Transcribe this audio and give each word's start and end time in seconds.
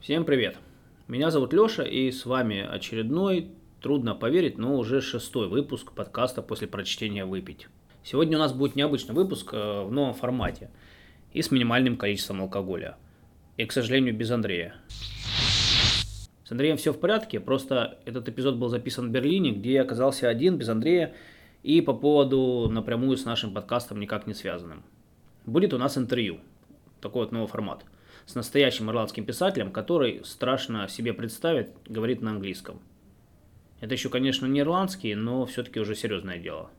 Всем 0.00 0.24
привет! 0.24 0.56
Меня 1.08 1.32
зовут 1.32 1.52
Леша, 1.52 1.82
и 1.82 2.12
с 2.12 2.24
вами 2.24 2.60
очередной, 2.60 3.48
трудно 3.82 4.14
поверить, 4.14 4.56
но 4.56 4.76
уже 4.76 5.00
шестой 5.00 5.48
выпуск 5.48 5.92
подкаста 5.92 6.40
после 6.40 6.68
прочтения 6.68 7.24
«Выпить». 7.24 7.66
Сегодня 8.04 8.38
у 8.38 8.40
нас 8.40 8.52
будет 8.52 8.76
необычный 8.76 9.16
выпуск 9.16 9.50
э, 9.52 9.82
в 9.82 9.90
новом 9.90 10.14
формате 10.14 10.70
и 11.32 11.42
с 11.42 11.50
минимальным 11.50 11.96
количеством 11.96 12.40
алкоголя. 12.42 12.96
И, 13.56 13.66
к 13.66 13.72
сожалению, 13.72 14.16
без 14.16 14.30
Андрея. 14.30 14.76
С 16.44 16.52
Андреем 16.52 16.76
все 16.76 16.92
в 16.92 17.00
порядке, 17.00 17.40
просто 17.40 17.98
этот 18.04 18.28
эпизод 18.28 18.54
был 18.54 18.68
записан 18.68 19.08
в 19.08 19.10
Берлине, 19.10 19.50
где 19.50 19.72
я 19.72 19.82
оказался 19.82 20.28
один, 20.28 20.58
без 20.58 20.68
Андрея, 20.68 21.12
и 21.64 21.80
по 21.80 21.92
поводу 21.92 22.68
напрямую 22.70 23.16
с 23.16 23.24
нашим 23.24 23.52
подкастом 23.52 23.98
никак 23.98 24.28
не 24.28 24.34
связанным. 24.34 24.84
Будет 25.44 25.74
у 25.74 25.78
нас 25.78 25.98
интервью, 25.98 26.38
такой 27.00 27.24
вот 27.24 27.32
новый 27.32 27.48
формат– 27.48 27.84
с 28.28 28.34
настоящим 28.34 28.90
ирландским 28.90 29.24
писателем, 29.24 29.72
который, 29.72 30.20
страшно 30.22 30.86
себе 30.86 31.14
представить, 31.14 31.68
говорит 31.86 32.20
на 32.20 32.32
английском. 32.32 32.78
Это 33.80 33.94
еще, 33.94 34.10
конечно, 34.10 34.44
не 34.44 34.60
ирландский, 34.60 35.14
но 35.14 35.46
все-таки 35.46 35.80
уже 35.80 35.94
серьезное 35.94 36.36
дело. 36.36 36.70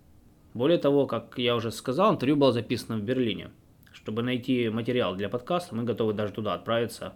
Более 0.53 0.77
того, 0.77 1.07
как 1.07 1.39
я 1.39 1.55
уже 1.55 1.71
сказал, 1.71 2.13
интервью 2.13 2.35
было 2.35 2.51
записано 2.51 2.97
в 2.97 3.01
Берлине. 3.01 3.49
Чтобы 3.91 4.21
найти 4.21 4.69
материал 4.69 5.15
для 5.15 5.27
подкаста, 5.27 5.73
мы 5.73 5.83
готовы 5.85 6.13
даже 6.13 6.33
туда 6.33 6.53
отправиться. 6.53 7.15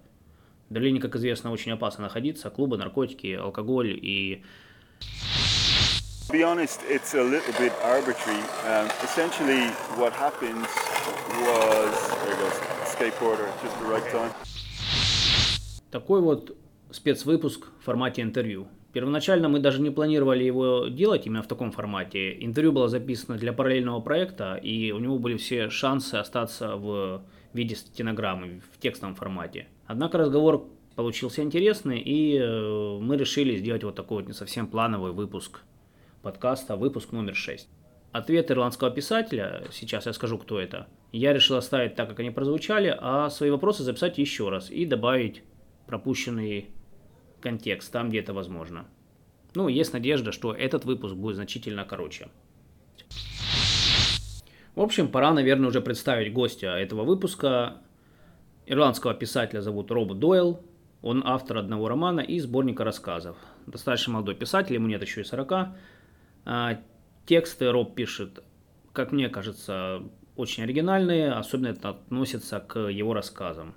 В 0.70 0.74
Берлине, 0.74 1.00
как 1.00 1.16
известно, 1.16 1.52
очень 1.52 1.72
опасно 1.72 2.06
находиться. 2.06 2.50
Клубы, 2.50 2.78
наркотики, 2.78 3.36
алкоголь 3.36 3.92
и... 3.92 4.44
To 6.28 6.34
be 6.34 6.42
honest, 6.42 6.80
it's 6.90 7.14
a 7.14 7.22
little 7.22 7.54
bit 7.60 7.74
arbitrary. 7.84 8.42
Um, 8.66 8.90
essentially, 9.04 9.68
what 10.00 10.14
happens 10.14 10.66
was 11.46 11.94
there 12.26 12.36
goes 12.38 12.73
Такой 15.92 16.22
вот 16.22 16.56
спецвыпуск 16.92 17.68
в 17.80 17.84
формате 17.84 18.22
интервью. 18.22 18.68
Первоначально 18.94 19.50
мы 19.50 19.60
даже 19.60 19.82
не 19.82 19.90
планировали 19.90 20.44
его 20.44 20.88
делать 20.88 21.26
именно 21.26 21.42
в 21.42 21.48
таком 21.48 21.72
формате. 21.72 22.38
Интервью 22.46 22.72
было 22.72 22.88
записано 22.88 23.38
для 23.38 23.52
параллельного 23.52 24.00
проекта, 24.00 24.56
и 24.56 24.92
у 24.92 25.00
него 25.00 25.18
были 25.18 25.38
все 25.38 25.70
шансы 25.70 26.16
остаться 26.16 26.76
в 26.76 27.24
виде 27.54 27.76
стенограммы, 27.76 28.62
в 28.72 28.80
текстовом 28.80 29.16
формате. 29.16 29.68
Однако 29.88 30.20
разговор 30.20 30.68
получился 30.96 31.42
интересный, 31.42 32.00
и 32.00 32.38
э, 32.38 32.98
мы 33.02 33.18
решили 33.18 33.58
сделать 33.58 33.84
вот 33.84 33.96
такой 33.96 34.18
вот 34.18 34.28
не 34.28 34.34
совсем 34.34 34.68
плановый 34.68 35.12
выпуск 35.12 35.62
подкаста, 36.22 36.76
выпуск 36.76 37.12
номер 37.12 37.36
6. 37.36 37.68
Ответ 38.12 38.52
ирландского 38.52 38.92
писателя, 38.92 39.64
сейчас 39.72 40.06
я 40.06 40.14
скажу, 40.14 40.38
кто 40.38 40.60
это, 40.60 40.88
я 41.14 41.32
решил 41.32 41.58
оставить 41.58 41.96
так, 41.96 42.10
как 42.10 42.20
они 42.20 42.32
прозвучали, 42.32 42.96
а 43.00 43.30
свои 43.30 43.52
вопросы 43.52 43.84
записать 43.84 44.18
еще 44.18 44.50
раз 44.50 44.72
и 44.72 44.86
добавить 44.86 45.44
пропущенный 45.86 46.70
контекст 47.40 47.92
там, 47.92 48.10
где 48.10 48.20
это 48.20 48.34
возможно. 48.34 48.86
Ну, 49.54 49.68
есть 49.68 49.94
надежда, 49.94 50.32
что 50.32 50.54
этот 50.54 50.86
выпуск 50.86 51.14
будет 51.16 51.36
значительно 51.36 51.86
короче. 51.86 52.30
В 54.74 54.82
общем, 54.82 55.08
пора, 55.08 55.34
наверное, 55.34 55.68
уже 55.68 55.82
представить 55.82 56.34
гостя 56.34 56.76
этого 56.76 57.04
выпуска. 57.04 57.78
Ирландского 58.66 59.14
писателя 59.14 59.62
зовут 59.62 59.92
Роб 59.92 60.14
Дойл. 60.14 60.62
Он 61.04 61.22
автор 61.26 61.58
одного 61.58 61.90
романа 61.90 62.22
и 62.22 62.40
сборника 62.40 62.84
рассказов. 62.84 63.38
Достаточно 63.68 64.14
молодой 64.14 64.34
писатель, 64.34 64.74
ему 64.74 64.88
нет 64.88 65.02
еще 65.04 65.22
и 65.22 65.26
40. 65.26 65.76
Тексты 67.28 67.72
Роб 67.72 67.94
пишет, 67.94 68.44
как 68.94 69.12
мне 69.12 69.30
кажется, 69.30 70.02
очень 70.36 70.64
оригинальные, 70.64 71.32
особенно 71.32 71.68
это 71.68 71.90
относится 71.90 72.60
к 72.60 72.80
его 72.80 73.14
рассказам. 73.14 73.76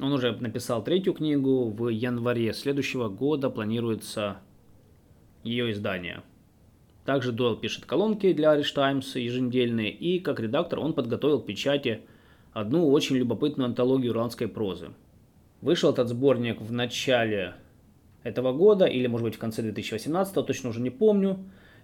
Он 0.00 0.12
уже 0.12 0.32
написал 0.32 0.82
третью 0.82 1.14
книгу, 1.14 1.70
в 1.70 1.88
январе 1.88 2.52
следующего 2.52 3.08
года 3.08 3.50
планируется 3.50 4.38
ее 5.42 5.70
издание. 5.72 6.22
Также 7.04 7.32
Дойл 7.32 7.56
пишет 7.56 7.86
колонки 7.86 8.32
для 8.32 8.56
Irish 8.56 8.74
Times 8.74 9.14
еженедельные, 9.16 9.90
и 9.90 10.20
как 10.20 10.40
редактор 10.40 10.78
он 10.78 10.94
подготовил 10.94 11.40
к 11.40 11.46
печати 11.46 12.02
одну 12.52 12.88
очень 12.90 13.16
любопытную 13.16 13.66
антологию 13.66 14.12
ирландской 14.12 14.48
прозы. 14.48 14.90
Вышел 15.60 15.90
этот 15.90 16.08
сборник 16.08 16.60
в 16.60 16.72
начале 16.72 17.54
этого 18.22 18.52
года, 18.52 18.86
или 18.86 19.06
может 19.06 19.26
быть 19.26 19.34
в 19.36 19.38
конце 19.38 19.62
2018, 19.62 20.34
точно 20.34 20.70
уже 20.70 20.80
не 20.80 20.90
помню. 20.90 21.38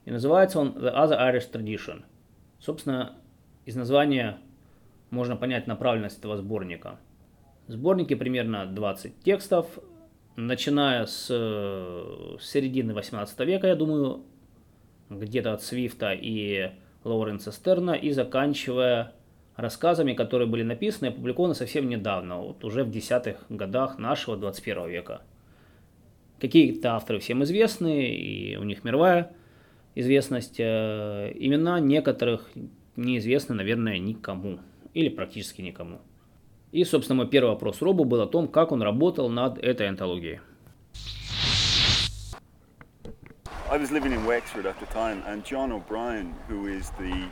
И 0.05 0.11
называется 0.11 0.61
он 0.61 0.69
The 0.69 0.95
Other 0.95 1.19
Irish 1.19 1.51
Tradition. 1.51 2.03
Собственно, 2.59 3.17
из 3.67 3.75
названия 3.75 4.39
можно 5.11 5.37
понять 5.37 5.67
направленность 5.67 6.19
этого 6.19 6.37
сборника. 6.37 6.99
В 7.67 7.73
сборнике 7.73 8.17
примерно 8.17 8.65
20 8.65 9.23
текстов, 9.23 9.67
начиная 10.37 11.05
с, 11.07 11.27
с 11.27 12.41
середины 12.41 12.95
18 12.95 13.39
века, 13.41 13.67
я 13.67 13.75
думаю, 13.75 14.23
где-то 15.11 15.53
от 15.53 15.63
Свифта 15.63 16.13
и 16.13 16.71
Лоуренса 17.03 17.51
Стерна, 17.51 17.93
и 17.93 18.13
заканчивая 18.13 19.13
рассказами, 19.57 20.13
которые 20.13 20.49
были 20.49 20.63
написаны 20.63 21.07
и 21.07 21.09
опубликованы 21.11 21.55
совсем 21.55 21.89
недавно, 21.89 22.39
вот 22.39 22.65
уже 22.65 22.85
в 22.85 22.91
десятых 22.91 23.45
годах 23.49 23.99
нашего 23.99 24.37
21 24.37 24.89
века. 24.89 25.23
Какие-то 26.39 26.95
авторы 26.95 27.19
всем 27.19 27.43
известны, 27.43 28.11
и 28.11 28.57
у 28.57 28.63
них 28.63 28.85
мировая 28.85 29.33
известность. 29.95 30.57
Э, 30.59 31.33
имена 31.35 31.81
некоторых 31.81 32.51
неизвестны, 32.97 33.55
наверное, 33.55 33.99
никому 33.99 34.61
или 34.95 35.09
практически 35.09 35.63
никому. 35.63 36.01
И, 36.73 36.85
собственно, 36.85 37.19
мой 37.19 37.29
первый 37.29 37.51
вопрос 37.51 37.81
Робу 37.81 38.05
был 38.05 38.21
о 38.21 38.27
том, 38.27 38.49
как 38.49 38.73
он 38.73 38.83
работал 38.83 39.29
над 39.29 39.59
этой 39.59 39.89
антологией. 39.89 40.41
I 43.69 43.79
was 43.79 43.91
living 43.91 44.13
in 44.13 44.25
Wexford 44.25 44.65
at 44.65 44.79
the 44.79 44.87
time, 44.87 45.23
and 45.27 45.45
John 45.45 45.73
O'Brien, 45.73 46.35
who 46.49 46.67
is 46.67 46.91
the 46.99 47.29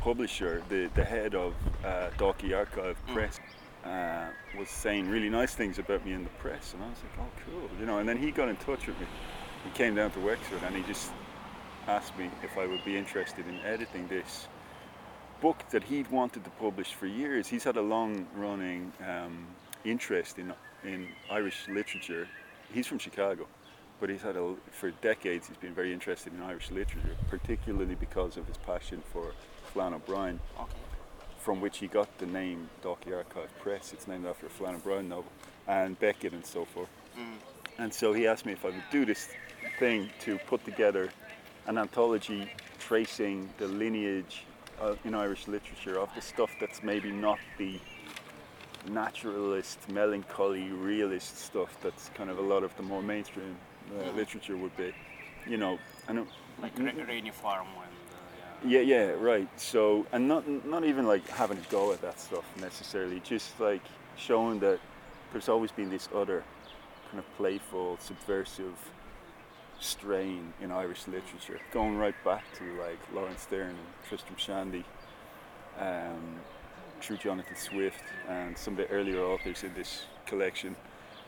publisher, 0.00 0.62
the, 0.68 0.90
the 0.94 1.04
head 1.04 1.34
of 1.34 1.54
uh, 1.84 2.10
Dalkey 2.18 2.54
Archive 2.54 2.96
Press, 3.06 3.38
uh, 3.84 4.26
was 4.58 4.68
saying 4.68 5.08
really 5.08 5.30
nice 5.30 5.54
things 5.54 5.78
about 5.78 6.04
me 6.04 6.12
in 6.12 6.24
the 6.24 6.30
press, 6.40 6.74
and 6.74 6.82
I 6.82 6.88
was 6.88 6.98
like, 7.02 7.26
oh, 7.26 7.40
cool, 7.46 7.70
you 7.78 7.86
know. 7.86 7.98
And 7.98 8.08
then 8.08 8.16
he 8.16 8.30
got 8.30 8.48
in 8.48 8.56
touch 8.56 8.86
with 8.86 8.98
me. 8.98 9.06
He 9.64 9.70
came 9.70 9.94
down 9.94 10.10
to 10.12 10.20
Wexford, 10.20 10.62
and 10.66 10.74
he 10.74 10.82
just 10.82 11.12
asked 11.86 12.18
me 12.18 12.30
if 12.42 12.58
I 12.58 12.66
would 12.66 12.84
be 12.84 12.96
interested 12.96 13.46
in 13.46 13.60
editing 13.60 14.08
this 14.08 14.48
book 15.40 15.64
that 15.70 15.84
he'd 15.84 16.10
wanted 16.10 16.44
to 16.44 16.50
publish 16.50 16.94
for 16.94 17.06
years. 17.06 17.48
He's 17.48 17.64
had 17.64 17.76
a 17.76 17.82
long 17.82 18.26
running 18.34 18.92
um, 19.06 19.46
interest 19.84 20.38
in, 20.38 20.52
in 20.84 21.08
Irish 21.30 21.68
literature. 21.68 22.28
He's 22.72 22.86
from 22.86 22.98
Chicago, 22.98 23.46
but 24.00 24.10
he's 24.10 24.22
had 24.22 24.36
a, 24.36 24.54
for 24.70 24.90
decades 24.90 25.48
he's 25.48 25.56
been 25.56 25.74
very 25.74 25.92
interested 25.92 26.32
in 26.32 26.42
Irish 26.42 26.70
literature, 26.70 27.16
particularly 27.28 27.94
because 27.94 28.36
of 28.36 28.46
his 28.46 28.56
passion 28.58 29.02
for 29.12 29.32
Flann 29.72 29.94
O'Brien, 29.94 30.40
from 31.38 31.60
which 31.60 31.78
he 31.78 31.86
got 31.86 32.18
the 32.18 32.26
name 32.26 32.68
Dalkey 32.82 33.14
Archive 33.14 33.50
Press. 33.60 33.92
It's 33.92 34.08
named 34.08 34.26
after 34.26 34.46
a 34.46 34.50
Flann 34.50 34.76
O'Brien 34.76 35.08
novel, 35.08 35.30
and 35.68 35.98
Beckett 35.98 36.32
and 36.32 36.44
so 36.44 36.64
forth. 36.64 36.88
Mm. 37.18 37.36
And 37.78 37.92
so 37.92 38.12
he 38.12 38.26
asked 38.26 38.46
me 38.46 38.52
if 38.52 38.64
I 38.64 38.68
would 38.68 38.82
do 38.90 39.04
this 39.04 39.28
thing 39.78 40.10
to 40.20 40.38
put 40.46 40.64
together 40.64 41.10
an 41.66 41.78
anthology 41.78 42.50
tracing 42.78 43.48
the 43.58 43.66
lineage 43.66 44.44
uh, 44.80 44.94
in 45.04 45.14
Irish 45.14 45.48
literature 45.48 45.98
of 45.98 46.08
the 46.14 46.20
stuff 46.20 46.50
that's 46.60 46.82
maybe 46.82 47.10
not 47.10 47.38
the 47.58 47.80
naturalist, 48.88 49.88
melancholy, 49.90 50.70
realist 50.70 51.38
stuff 51.38 51.76
that's 51.82 52.10
kind 52.14 52.30
of 52.30 52.38
a 52.38 52.42
lot 52.42 52.62
of 52.62 52.76
the 52.76 52.82
more 52.82 53.02
mainstream 53.02 53.56
uh, 53.88 54.02
mm-hmm. 54.02 54.16
literature 54.16 54.56
would 54.56 54.76
be. 54.76 54.94
You 55.46 55.56
know, 55.56 55.78
and 56.08 56.20
it, 56.20 56.26
like 56.60 56.74
mm, 56.76 57.06
Rainy 57.06 57.30
Farm 57.30 57.66
and 57.66 57.76
uh, 57.84 58.68
yeah. 58.68 58.80
yeah, 58.80 59.06
yeah, 59.06 59.10
right. 59.12 59.48
So, 59.60 60.06
and 60.12 60.26
not 60.26 60.48
not 60.64 60.84
even 60.84 61.06
like 61.06 61.26
having 61.28 61.58
a 61.58 61.70
go 61.70 61.92
at 61.92 62.00
that 62.02 62.18
stuff 62.18 62.44
necessarily, 62.60 63.20
just 63.20 63.58
like 63.60 63.82
showing 64.16 64.60
that 64.60 64.80
there's 65.32 65.48
always 65.48 65.72
been 65.72 65.90
this 65.90 66.08
other 66.14 66.44
kind 67.10 67.18
of 67.18 67.36
playful, 67.36 67.98
subversive 68.00 68.74
strain 69.80 70.52
in 70.60 70.70
Irish 70.70 71.06
literature, 71.06 71.60
going 71.72 71.96
right 71.96 72.14
back 72.24 72.44
to 72.58 72.64
like 72.80 72.98
Laurence 73.12 73.42
Sterne 73.42 73.70
and 73.70 73.78
Tristram 74.08 74.36
Shandy, 74.36 74.84
um, 75.78 76.40
through 77.00 77.18
Jonathan 77.18 77.56
Swift 77.56 78.02
and 78.28 78.56
some 78.56 78.74
of 78.74 78.78
the 78.78 78.88
earlier 78.88 79.22
authors 79.22 79.62
in 79.62 79.74
this 79.74 80.04
collection. 80.26 80.74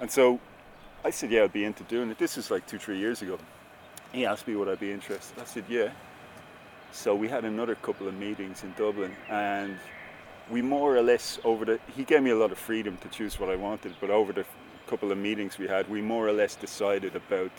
And 0.00 0.10
so 0.10 0.40
I 1.04 1.10
said, 1.10 1.30
yeah, 1.30 1.44
I'd 1.44 1.52
be 1.52 1.64
into 1.64 1.84
doing 1.84 2.10
it. 2.10 2.18
This 2.18 2.36
was 2.36 2.50
like 2.50 2.66
two, 2.66 2.78
three 2.78 2.98
years 2.98 3.22
ago. 3.22 3.38
He 4.12 4.24
asked 4.24 4.48
me 4.48 4.56
would 4.56 4.68
I 4.68 4.74
be 4.74 4.92
interested. 4.92 5.38
I 5.38 5.44
said, 5.44 5.64
yeah. 5.68 5.90
So 6.92 7.14
we 7.14 7.28
had 7.28 7.44
another 7.44 7.74
couple 7.74 8.08
of 8.08 8.14
meetings 8.14 8.62
in 8.62 8.72
Dublin 8.78 9.14
and 9.28 9.76
we 10.50 10.62
more 10.62 10.96
or 10.96 11.02
less 11.02 11.38
over 11.44 11.64
the 11.64 11.80
he 11.94 12.04
gave 12.04 12.22
me 12.22 12.30
a 12.30 12.36
lot 12.36 12.52
of 12.52 12.58
freedom 12.58 12.96
to 12.98 13.08
choose 13.08 13.38
what 13.38 13.50
I 13.50 13.56
wanted, 13.56 13.96
but 14.00 14.10
over 14.10 14.32
the 14.32 14.44
couple 14.86 15.10
of 15.10 15.18
meetings 15.18 15.58
we 15.58 15.66
had, 15.66 15.90
we 15.90 16.00
more 16.00 16.28
or 16.28 16.32
less 16.32 16.54
decided 16.54 17.16
about 17.16 17.50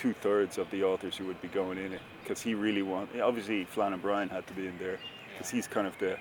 two 0.00 0.12
thirds 0.14 0.56
of 0.56 0.70
the 0.70 0.82
authors 0.82 1.16
who 1.16 1.26
would 1.26 1.40
be 1.42 1.48
going 1.48 1.76
in 1.76 1.92
it 1.92 2.00
because 2.22 2.40
he 2.40 2.54
really 2.54 2.82
wanted. 2.82 3.20
obviously 3.20 3.64
Flann 3.64 3.92
O'Brien 3.92 4.30
had 4.30 4.46
to 4.46 4.54
be 4.54 4.66
in 4.66 4.78
there 4.78 4.98
because 5.32 5.50
he's 5.50 5.66
kind 5.68 5.86
of 5.86 5.96
the, 5.98 6.16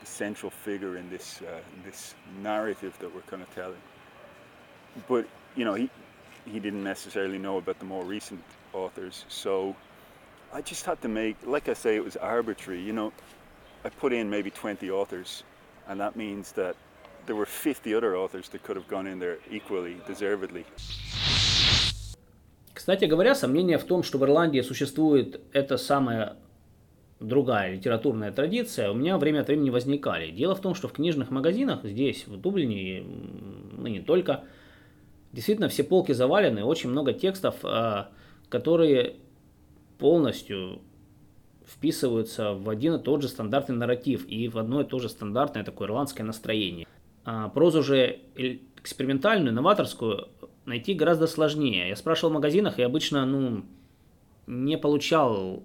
the 0.00 0.06
central 0.06 0.50
figure 0.50 0.96
in 0.96 1.08
this 1.08 1.40
uh, 1.42 1.60
this 1.84 2.16
narrative 2.42 2.98
that 2.98 3.14
we're 3.14 3.22
kind 3.22 3.42
of 3.42 3.54
telling. 3.54 3.82
but 5.06 5.26
you 5.54 5.64
know 5.64 5.74
he 5.74 5.88
he 6.44 6.58
didn't 6.58 6.82
necessarily 6.82 7.38
know 7.38 7.58
about 7.58 7.78
the 7.78 7.84
more 7.84 8.04
recent 8.04 8.42
authors. 8.72 9.24
So 9.28 9.76
I 10.52 10.60
just 10.60 10.86
had 10.86 11.00
to 11.02 11.08
make, 11.08 11.36
like 11.46 11.68
I 11.68 11.74
say, 11.74 11.96
it 11.96 12.04
was 12.04 12.16
arbitrary. 12.16 12.80
You 12.80 12.92
know, 12.92 13.12
I 13.84 13.90
put 13.90 14.12
in 14.12 14.30
maybe 14.30 14.50
20 14.50 14.90
authors, 14.90 15.42
and 15.86 16.00
that 16.00 16.16
means 16.16 16.52
that 16.52 16.76
there 17.26 17.36
were 17.36 17.46
50 17.46 17.94
other 17.94 18.16
authors 18.16 18.48
that 18.48 18.62
could 18.62 18.76
have 18.76 18.88
gone 18.88 19.06
in 19.06 19.18
there 19.18 19.38
equally, 19.50 20.00
deservedly. 20.06 20.64
Кстати 22.88 23.04
говоря, 23.04 23.34
сомнение 23.34 23.76
в 23.76 23.84
том, 23.84 24.02
что 24.02 24.16
в 24.16 24.24
Ирландии 24.24 24.62
существует 24.62 25.42
эта 25.52 25.76
самая 25.76 26.38
другая 27.20 27.74
литературная 27.74 28.32
традиция, 28.32 28.90
у 28.90 28.94
меня 28.94 29.18
время 29.18 29.40
от 29.40 29.48
времени 29.48 29.68
возникали. 29.68 30.30
Дело 30.30 30.54
в 30.54 30.62
том, 30.62 30.74
что 30.74 30.88
в 30.88 30.92
книжных 30.92 31.30
магазинах 31.30 31.80
здесь, 31.84 32.26
в 32.26 32.40
Дублине, 32.40 33.04
ну 33.76 33.88
не 33.88 34.00
только, 34.00 34.44
действительно 35.34 35.68
все 35.68 35.84
полки 35.84 36.12
завалены, 36.12 36.64
очень 36.64 36.88
много 36.88 37.12
текстов, 37.12 37.56
а, 37.62 38.08
которые 38.48 39.16
полностью 39.98 40.80
вписываются 41.66 42.54
в 42.54 42.70
один 42.70 42.94
и 42.94 43.02
тот 43.02 43.20
же 43.20 43.28
стандартный 43.28 43.76
нарратив 43.76 44.26
и 44.26 44.48
в 44.48 44.56
одно 44.56 44.80
и 44.80 44.84
то 44.84 44.98
же 44.98 45.10
стандартное 45.10 45.62
такое 45.62 45.88
ирландское 45.88 46.26
настроение. 46.26 46.86
А 47.26 47.50
прозу 47.50 47.82
же 47.82 48.20
экспериментальную, 48.34 49.52
новаторскую 49.52 50.28
найти 50.68 50.94
гораздо 50.94 51.26
сложнее. 51.26 51.88
Я 51.88 51.96
спрашивал 51.96 52.30
в 52.30 52.34
магазинах 52.34 52.78
и 52.78 52.82
обычно 52.82 53.26
ну, 53.26 53.64
не 54.46 54.78
получал 54.78 55.62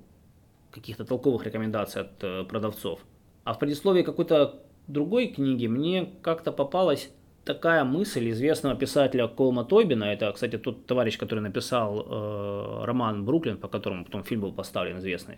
каких-то 0.72 1.06
толковых 1.06 1.46
рекомендаций 1.46 2.02
от 2.02 2.24
э, 2.24 2.44
продавцов. 2.44 3.00
А 3.44 3.54
в 3.54 3.60
предисловии 3.60 4.04
какой-то 4.04 4.62
другой 4.88 5.28
книги 5.28 5.68
мне 5.68 6.10
как-то 6.22 6.52
попалась 6.52 7.12
такая 7.46 7.84
мысль 7.84 8.30
известного 8.30 8.76
писателя 8.76 9.28
Колма 9.28 9.66
Тойбина, 9.66 10.06
это, 10.06 10.32
кстати, 10.32 10.58
тот 10.58 10.86
товарищ, 10.86 11.18
который 11.18 11.42
написал 11.42 12.00
э, 12.00 12.86
роман 12.86 13.26
«Бруклин», 13.26 13.58
по 13.58 13.68
которому 13.68 14.06
потом 14.06 14.24
фильм 14.24 14.42
был 14.42 14.54
поставлен 14.54 14.98
известный. 14.98 15.38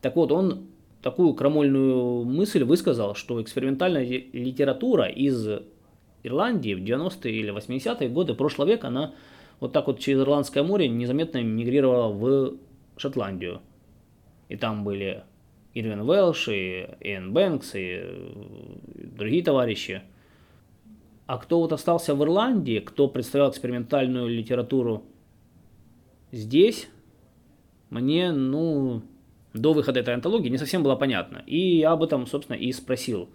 Так 0.00 0.16
вот, 0.16 0.32
он 0.32 0.66
такую 1.02 1.34
крамольную 1.34 2.24
мысль 2.24 2.64
высказал, 2.64 3.14
что 3.14 3.40
экспериментальная 3.40 4.04
литература 4.04 5.06
из 5.06 5.48
Ирландии 6.22 6.74
в 6.74 6.82
90-е 6.82 7.32
или 7.32 7.54
80-е 7.54 8.08
годы 8.08 8.34
прошлого 8.34 8.68
века, 8.68 8.88
она 8.88 9.14
вот 9.60 9.72
так 9.72 9.86
вот 9.86 10.00
через 10.00 10.20
Ирландское 10.20 10.62
море 10.62 10.88
незаметно 10.88 11.42
мигрировала 11.42 12.12
в 12.12 12.56
Шотландию. 12.96 13.60
И 14.48 14.56
там 14.56 14.84
были 14.84 15.24
Ирвин 15.74 16.00
Уэлш, 16.00 16.48
и 16.48 16.88
Иэн 17.00 17.32
Бэнкс, 17.32 17.74
и 17.74 18.02
другие 18.96 19.42
товарищи. 19.42 20.02
А 21.26 21.38
кто 21.38 21.60
вот 21.60 21.72
остался 21.72 22.14
в 22.14 22.22
Ирландии, 22.22 22.78
кто 22.78 23.06
представлял 23.08 23.50
экспериментальную 23.50 24.28
литературу 24.28 25.04
здесь, 26.32 26.88
мне, 27.90 28.32
ну, 28.32 29.02
до 29.52 29.72
выхода 29.72 30.00
этой 30.00 30.14
антологии 30.14 30.48
не 30.48 30.58
совсем 30.58 30.82
было 30.82 30.96
понятно. 30.96 31.42
И 31.46 31.78
я 31.78 31.92
об 31.92 32.02
этом, 32.02 32.26
собственно, 32.26 32.56
и 32.56 32.72
спросил, 32.72 33.28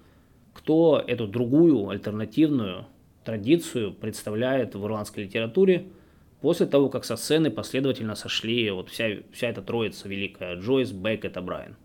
кто 0.54 1.04
эту 1.06 1.28
другую, 1.28 1.90
альтернативную 1.90 2.86
традицию 3.24 3.94
представляет 3.94 4.76
в 4.76 4.86
ирландской 4.86 5.22
литературе 5.22 5.88
после 6.42 6.66
того, 6.66 6.90
как 6.90 7.06
со 7.06 7.16
сцены 7.16 7.50
последовательно 7.50 8.16
сошли 8.16 8.70
вот 8.72 8.90
вся, 8.90 9.18
вся 9.32 9.48
эта 9.48 9.62
троица 9.62 10.08
великая, 10.08 10.56
Джойс, 10.56 10.92
Беккет, 10.92 11.42
Брайан. 11.44 11.76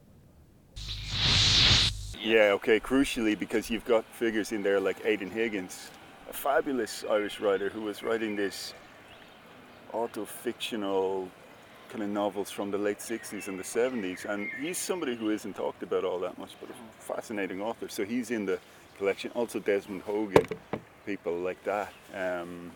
Yeah, 2.20 2.52
okay, 2.54 2.80
crucially 2.80 3.38
because 3.38 3.70
you've 3.70 3.86
got 3.86 4.04
figures 4.12 4.52
in 4.52 4.62
there 4.62 4.80
like 4.80 4.96
Aidan 5.04 5.30
Higgins, 5.30 5.90
a 6.28 6.32
fabulous 6.32 7.04
Irish 7.08 7.40
writer 7.40 7.68
who 7.68 7.82
was 7.82 8.02
writing 8.02 8.34
this 8.36 8.74
auto-fictional 9.92 11.28
kind 11.88 12.02
of 12.02 12.10
novels 12.10 12.50
from 12.50 12.70
the 12.70 12.78
late 12.78 12.98
60s 12.98 13.48
and 13.48 13.58
the 13.58 13.62
70s. 13.62 14.24
And 14.24 14.50
he's 14.60 14.78
somebody 14.78 15.16
who 15.16 15.30
isn't 15.30 15.54
talked 15.54 15.82
about 15.82 16.04
all 16.04 16.18
that 16.20 16.38
much, 16.38 16.54
but 16.60 16.70
a 16.70 17.02
fascinating 17.02 17.60
author. 17.60 17.88
So 17.88 18.04
he's 18.04 18.30
in 18.30 18.46
the 18.46 18.58
collection. 18.98 19.30
Also, 19.34 19.58
Desmond 19.58 20.02
Hogan, 20.02 20.46
people 21.06 21.36
like 21.38 21.62
that. 21.64 21.92
Um, 22.14 22.70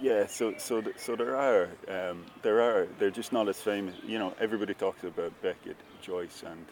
yeah, 0.00 0.26
so 0.26 0.54
so 0.58 0.82
so 0.98 1.16
there 1.16 1.34
are 1.36 1.70
um, 1.88 2.26
there 2.42 2.60
are 2.60 2.86
they're 2.98 3.10
just 3.10 3.32
not 3.32 3.48
as 3.48 3.58
famous. 3.58 3.94
You 4.06 4.18
know, 4.18 4.34
everybody 4.38 4.74
talks 4.74 5.02
about 5.02 5.32
Beckett, 5.40 5.78
Joyce, 6.02 6.42
and 6.46 6.66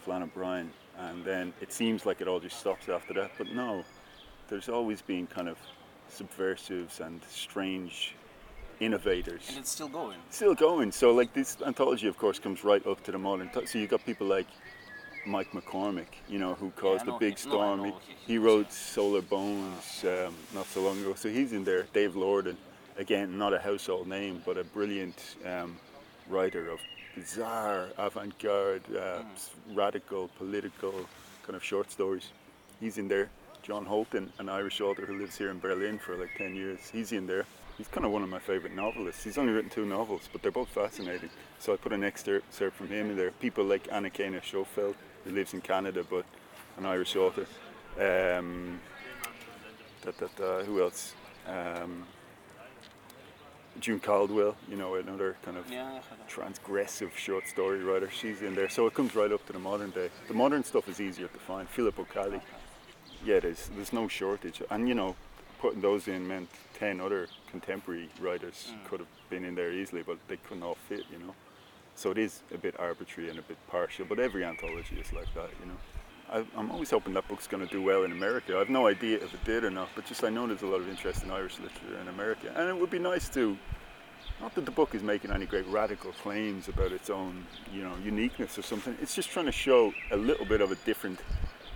Flann 0.00 0.22
O'Brien, 0.22 0.72
and 0.96 1.22
then 1.22 1.52
it 1.60 1.70
seems 1.70 2.06
like 2.06 2.22
it 2.22 2.28
all 2.28 2.40
just 2.40 2.58
stops 2.58 2.88
after 2.88 3.12
that. 3.14 3.32
But 3.36 3.52
no, 3.52 3.84
there's 4.48 4.70
always 4.70 5.02
been 5.02 5.26
kind 5.26 5.48
of 5.48 5.58
subversives 6.08 7.00
and 7.00 7.20
strange 7.28 8.14
innovators. 8.86 9.42
And 9.48 9.58
it's 9.58 9.70
still 9.70 9.88
going. 9.88 10.18
Still 10.30 10.54
going. 10.54 10.92
So 10.92 11.12
like 11.12 11.32
this 11.32 11.56
anthology, 11.64 12.08
of 12.08 12.18
course, 12.18 12.38
comes 12.38 12.64
right 12.64 12.84
up 12.86 13.02
to 13.04 13.12
the 13.12 13.18
modern. 13.18 13.48
T- 13.50 13.66
so 13.66 13.78
you 13.78 13.86
got 13.86 14.04
people 14.04 14.26
like 14.26 14.46
Mike 15.26 15.50
McCormack, 15.52 16.06
you 16.28 16.38
know, 16.38 16.54
who 16.54 16.70
caused 16.70 17.06
Yeah, 17.06 17.14
a 17.16 17.18
big 17.18 17.32
him. 17.32 17.36
Storm. 17.38 17.82
know 17.82 17.84
he, 18.26 18.32
he- 18.34 18.38
wrote 18.38 18.72
Solar 18.72 19.22
Bones 19.22 20.04
um, 20.04 20.34
not 20.54 20.66
so 20.66 20.82
long 20.82 20.98
ago. 21.00 21.14
So 21.14 21.28
he's 21.28 21.52
in 21.52 21.64
there. 21.64 21.84
Dave 21.92 22.14
Lordan, 22.14 22.56
again, 22.98 23.38
not 23.38 23.52
a 23.54 23.58
household 23.58 24.08
name, 24.08 24.42
but 24.44 24.58
a 24.58 24.64
brilliant 24.64 25.36
um, 25.46 25.76
writer 26.28 26.68
of 26.70 26.80
bizarre, 27.14 27.88
avant-garde, 27.98 28.82
uh, 28.96 29.22
s- 29.34 29.50
radical, 29.74 30.28
political 30.38 30.92
kind 31.44 31.54
of 31.56 31.62
short 31.62 31.90
stories. 31.90 32.30
He's 32.80 32.98
in 32.98 33.06
there. 33.08 33.28
John 33.62 33.86
Holten, 33.86 34.28
an 34.40 34.48
Irish 34.48 34.80
author 34.80 35.06
who 35.06 35.16
lives 35.18 35.38
here 35.38 35.50
in 35.50 35.60
Berlin 35.60 35.96
for 35.96 36.16
like 36.16 36.30
10 36.36 36.56
years, 36.56 36.80
he's 36.92 37.12
in 37.12 37.28
there. 37.28 37.46
He's 37.78 37.88
kind 37.88 38.04
of 38.04 38.12
one 38.12 38.22
of 38.22 38.28
my 38.28 38.38
favourite 38.38 38.74
novelists. 38.76 39.24
He's 39.24 39.38
only 39.38 39.52
written 39.52 39.70
two 39.70 39.86
novels, 39.86 40.28
but 40.32 40.42
they're 40.42 40.52
both 40.52 40.68
fascinating. 40.68 41.30
So 41.58 41.72
I 41.72 41.76
put 41.76 41.92
an 41.92 42.04
excerpt 42.04 42.52
from 42.76 42.88
him 42.88 43.10
in 43.10 43.16
there. 43.16 43.30
People 43.30 43.64
like 43.64 43.88
Anakana 43.88 44.44
Schofield, 44.44 44.94
who 45.24 45.30
lives 45.30 45.54
in 45.54 45.60
Canada, 45.62 46.04
but 46.08 46.24
an 46.76 46.86
Irish 46.86 47.16
author. 47.16 47.46
Um, 47.98 48.80
da, 50.02 50.12
da, 50.18 50.26
da, 50.36 50.62
who 50.64 50.82
else? 50.82 51.14
Um, 51.46 52.06
June 53.80 54.00
Caldwell, 54.00 54.54
you 54.68 54.76
know, 54.76 54.94
another 54.96 55.36
kind 55.42 55.56
of 55.56 55.70
Yeah, 55.70 55.86
I 55.86 55.94
heard 55.94 56.02
that. 56.18 56.28
transgressive 56.28 57.16
short 57.16 57.48
story 57.48 57.82
writer. 57.82 58.10
She's 58.10 58.42
in 58.42 58.54
there. 58.54 58.68
So 58.68 58.86
it 58.86 58.92
comes 58.94 59.14
right 59.16 59.32
up 59.32 59.44
to 59.46 59.52
the 59.52 59.58
modern 59.58 59.90
day. 59.90 60.10
The 60.28 60.34
modern 60.34 60.62
stuff 60.62 60.88
is 60.90 61.00
easier 61.00 61.26
to 61.28 61.38
find. 61.38 61.66
Philip 61.68 61.98
O'Callaghan. 61.98 62.42
Yeah, 63.24 63.40
there's 63.40 63.70
there's 63.74 63.92
no 63.92 64.08
shortage. 64.08 64.62
And 64.70 64.88
you 64.88 64.94
know, 64.94 65.16
putting 65.62 65.80
those 65.80 66.08
in 66.08 66.26
meant 66.26 66.48
ten 66.74 67.00
other 67.00 67.28
contemporary 67.48 68.08
writers 68.20 68.72
mm. 68.72 68.84
could 68.88 68.98
have 68.98 69.08
been 69.30 69.44
in 69.44 69.54
there 69.54 69.72
easily, 69.72 70.02
but 70.02 70.18
they 70.26 70.36
couldn't 70.36 70.64
all 70.64 70.76
fit, 70.88 71.04
you 71.10 71.18
know. 71.20 71.34
So 71.94 72.10
it 72.10 72.18
is 72.18 72.42
a 72.52 72.58
bit 72.58 72.74
arbitrary 72.78 73.30
and 73.30 73.38
a 73.38 73.42
bit 73.42 73.56
partial, 73.68 74.04
but 74.08 74.18
every 74.18 74.44
anthology 74.44 74.96
is 74.96 75.12
like 75.12 75.32
that, 75.34 75.50
you 75.60 75.66
know. 75.70 75.78
I, 76.32 76.58
I'm 76.58 76.70
always 76.72 76.90
hoping 76.90 77.14
that 77.14 77.28
book's 77.28 77.46
going 77.46 77.64
to 77.64 77.72
do 77.72 77.80
well 77.80 78.02
in 78.02 78.10
America. 78.10 78.58
I've 78.58 78.70
no 78.70 78.88
idea 78.88 79.18
if 79.18 79.32
it 79.32 79.44
did 79.44 79.62
or 79.62 79.70
not, 79.70 79.88
but 79.94 80.04
just 80.04 80.24
I 80.24 80.30
know 80.30 80.46
there's 80.48 80.62
a 80.62 80.66
lot 80.66 80.80
of 80.80 80.88
interest 80.88 81.22
in 81.22 81.30
Irish 81.30 81.58
literature 81.60 82.00
in 82.00 82.08
America, 82.08 82.52
and 82.56 82.68
it 82.68 82.76
would 82.76 82.90
be 82.90 82.98
nice 82.98 83.28
to 83.30 83.56
not 84.40 84.54
that 84.56 84.64
the 84.64 84.72
book 84.72 84.96
is 84.96 85.02
making 85.02 85.30
any 85.30 85.46
great 85.46 85.66
radical 85.68 86.10
claims 86.24 86.66
about 86.66 86.90
its 86.90 87.08
own, 87.08 87.46
you 87.72 87.84
know, 87.84 87.94
uniqueness 88.02 88.58
or 88.58 88.62
something. 88.62 88.96
It's 89.00 89.14
just 89.14 89.30
trying 89.30 89.46
to 89.46 89.52
show 89.52 89.92
a 90.10 90.16
little 90.16 90.46
bit 90.46 90.60
of 90.60 90.72
a 90.72 90.76
different 90.86 91.20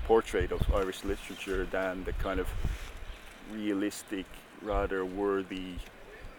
portrait 0.07 0.50
of 0.50 0.61
Irish 0.75 1.05
literature 1.05 1.66
than 1.66 2.02
the 2.02 2.12
kind 2.14 2.40
of 2.40 2.49
realistic, 3.53 4.26
rather 4.62 5.05
worthy, 5.05 5.75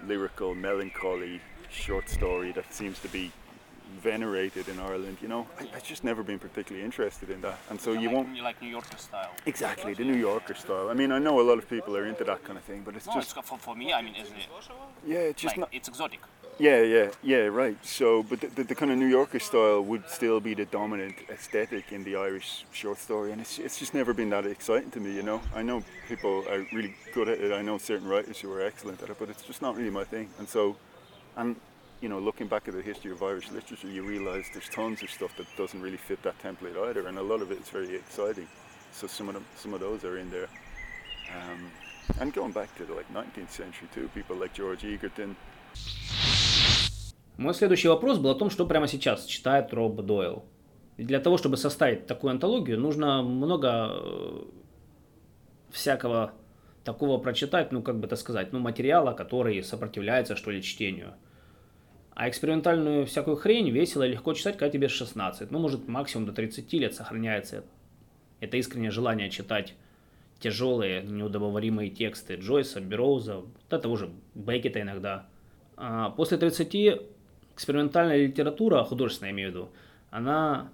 lyrical, 0.06 0.56
melancholy 0.56 1.42
short 1.70 2.10
story 2.10 2.52
that 2.54 2.74
seems 2.74 3.00
to 3.00 3.08
be 3.10 3.32
venerated 4.02 4.68
in 4.68 4.80
Ireland. 4.80 5.18
You 5.22 5.28
know, 5.28 5.48
I, 5.60 5.68
I've 5.76 5.84
just 5.84 6.04
never 6.04 6.24
been 6.24 6.40
particularly 6.40 6.86
interested 6.86 7.30
in 7.30 7.42
that, 7.42 7.58
and 7.70 7.80
so 7.80 7.94
you 7.94 8.08
like, 8.08 8.16
won't. 8.16 8.36
You 8.36 8.44
like 8.44 8.62
New 8.62 8.70
Yorker 8.70 8.98
style. 8.98 9.32
Exactly, 9.46 9.94
the 9.94 10.04
New 10.04 10.18
Yorker 10.18 10.56
style. 10.56 10.90
I 10.90 10.94
mean, 10.94 11.12
I 11.12 11.20
know 11.20 11.40
a 11.40 11.46
lot 11.50 11.58
of 11.58 11.70
people 11.70 11.96
are 11.96 12.06
into 12.06 12.24
that 12.26 12.44
kind 12.44 12.58
of 12.58 12.64
thing, 12.64 12.84
but 12.84 12.96
it's 12.96 13.08
No, 13.08 13.14
just, 13.14 13.36
it's 13.38 13.48
for, 13.48 13.58
for 13.58 13.76
me. 13.76 13.94
I 13.94 14.02
mean, 14.02 14.14
it's, 14.16 14.32
yeah, 15.06 15.18
it's 15.20 15.42
just 15.42 15.54
like, 15.54 15.60
not. 15.60 15.70
it's 15.72 15.88
exotic. 15.88 16.20
Yeah, 16.60 16.82
yeah, 16.82 17.12
yeah, 17.22 17.46
right. 17.46 17.78
So, 17.86 18.24
but 18.24 18.42
the, 18.42 18.48
the, 18.48 18.64
the 18.64 18.76
kind 18.76 18.92
of 18.92 18.98
New 18.98 19.06
Yorker 19.06 19.38
style 19.38 19.84
would 19.84 20.10
still 20.10 20.40
be 20.40 20.56
the 20.56 20.66
dominant 20.66 21.16
aesthetic 21.30 21.92
in 21.92 22.04
the 22.04 22.16
Irish 22.16 22.66
short 22.72 22.98
story, 22.98 23.32
and 23.32 23.40
it's, 23.40 23.60
it's 23.60 23.78
just 23.78 23.94
never 23.94 24.12
been 24.12 24.32
that 24.32 24.48
exciting 24.48 24.90
to 24.92 25.00
me, 25.00 25.14
you 25.14 25.22
know. 25.22 25.40
I 25.54 25.62
know 25.62 25.84
people 26.08 26.46
are 26.50 26.66
really 26.74 26.96
good 27.14 27.30
at 27.30 27.40
it, 27.40 27.52
I 27.52 27.62
know 27.62 27.78
certain 27.78 28.08
writers 28.08 28.40
who 28.40 28.52
are 28.52 28.62
excellent 28.62 29.04
at 29.04 29.10
it, 29.10 29.18
but 29.20 29.30
it's 29.30 29.44
just 29.44 29.62
not 29.62 29.76
really 29.78 29.92
my 29.92 30.04
thing. 30.04 30.30
And 30.40 30.50
so, 30.50 30.76
and, 31.36 31.56
you 32.02 32.10
know, 32.10 32.18
looking 32.18 32.48
back 32.48 32.68
at 32.68 32.74
the 32.74 32.82
history 32.82 33.12
of 33.12 33.22
Irish 33.22 33.52
literature, 33.52 33.88
you 33.88 34.02
realise 34.02 34.48
there's 34.52 34.70
tons 34.70 35.04
of 35.04 35.12
stuff 35.12 35.38
that 35.38 35.46
doesn't 35.58 35.80
really 35.80 35.98
fit 35.98 36.24
that 36.24 36.42
template 36.42 36.76
either, 36.90 37.06
and 37.06 37.20
a 37.20 37.24
lot 37.24 37.44
of 37.44 37.52
it 37.52 37.62
is 37.62 37.70
very 37.70 37.96
exciting. 37.96 38.48
So 38.92 39.06
some 39.06 39.28
of 39.28 39.36
them, 39.36 39.46
some 39.56 39.76
of 39.76 39.80
those 39.80 40.04
are 40.04 40.18
in 40.18 40.32
there. 40.32 40.48
Um, 41.36 41.70
and 42.20 42.34
going 42.34 42.52
back 42.52 42.76
to 42.78 42.86
the 42.86 42.96
like 42.96 43.14
19th 43.14 43.52
century 43.52 43.88
too, 43.94 44.10
people 44.16 44.38
like 44.38 44.54
George 44.54 44.84
Egerton, 44.86 45.36
Мой 47.38 47.54
следующий 47.54 47.88
вопрос 47.88 48.18
был 48.18 48.32
о 48.32 48.36
том, 48.36 48.50
что 48.50 48.66
прямо 48.66 48.88
сейчас 48.88 49.26
читает 49.26 49.74
Роб 49.74 50.02
Дойл. 50.02 50.46
И 50.98 51.04
для 51.04 51.20
того, 51.20 51.38
чтобы 51.38 51.58
составить 51.58 52.08
такую 52.08 52.32
антологию, 52.32 52.80
нужно 52.80 53.22
много 53.22 53.92
э, 53.92 54.44
всякого 55.70 56.34
такого 56.84 57.20
прочитать, 57.20 57.72
ну, 57.72 57.84
как 57.84 58.00
бы 58.00 58.08
так 58.08 58.18
сказать, 58.18 58.52
ну, 58.54 58.60
материала, 58.60 59.14
который 59.14 59.62
сопротивляется, 59.62 60.36
что 60.36 60.50
ли, 60.50 60.64
чтению. 60.64 61.14
А 62.16 62.28
экспериментальную 62.28 63.06
всякую 63.06 63.38
хрень 63.38 63.70
весело 63.70 64.04
и 64.04 64.12
легко 64.12 64.34
читать, 64.34 64.58
когда 64.58 64.72
тебе 64.72 64.88
16. 64.88 65.52
Ну, 65.52 65.60
может, 65.60 65.88
максимум 65.88 66.26
до 66.26 66.34
30 66.34 66.74
лет 66.74 66.96
сохраняется 66.96 67.64
это 68.40 68.58
искреннее 68.58 68.92
желание 68.92 69.30
читать 69.30 69.74
тяжелые, 70.40 71.02
неудобоваримые 71.04 71.90
тексты 71.90 72.36
Джойса, 72.36 72.80
Бероуза, 72.80 73.44
да 73.70 73.80
того 73.80 73.96
же 73.98 74.12
Беккета 74.36 74.82
иногда. 74.82 75.28
А 75.76 76.12
после 76.12 76.38
30 76.38 76.74
экспериментальная 77.58 78.28
литература, 78.28 78.84
художественная 78.84 79.32
я 79.32 79.36
имею 79.36 79.50
в 79.50 79.56
виду, 79.56 79.70
она 80.12 80.70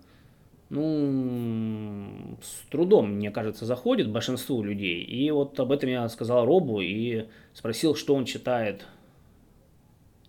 ну, 0.70 2.38
с 2.42 2.70
трудом, 2.70 3.12
мне 3.12 3.32
кажется, 3.32 3.66
заходит 3.66 4.12
большинству 4.12 4.62
людей. 4.62 5.02
И 5.02 5.32
вот 5.32 5.58
об 5.60 5.72
этом 5.72 5.90
я 5.90 6.10
сказал 6.10 6.46
Робу 6.46 6.82
и 6.82 7.28
спросил, 7.54 7.96
что 7.96 8.16
он 8.16 8.26
читает 8.26 8.86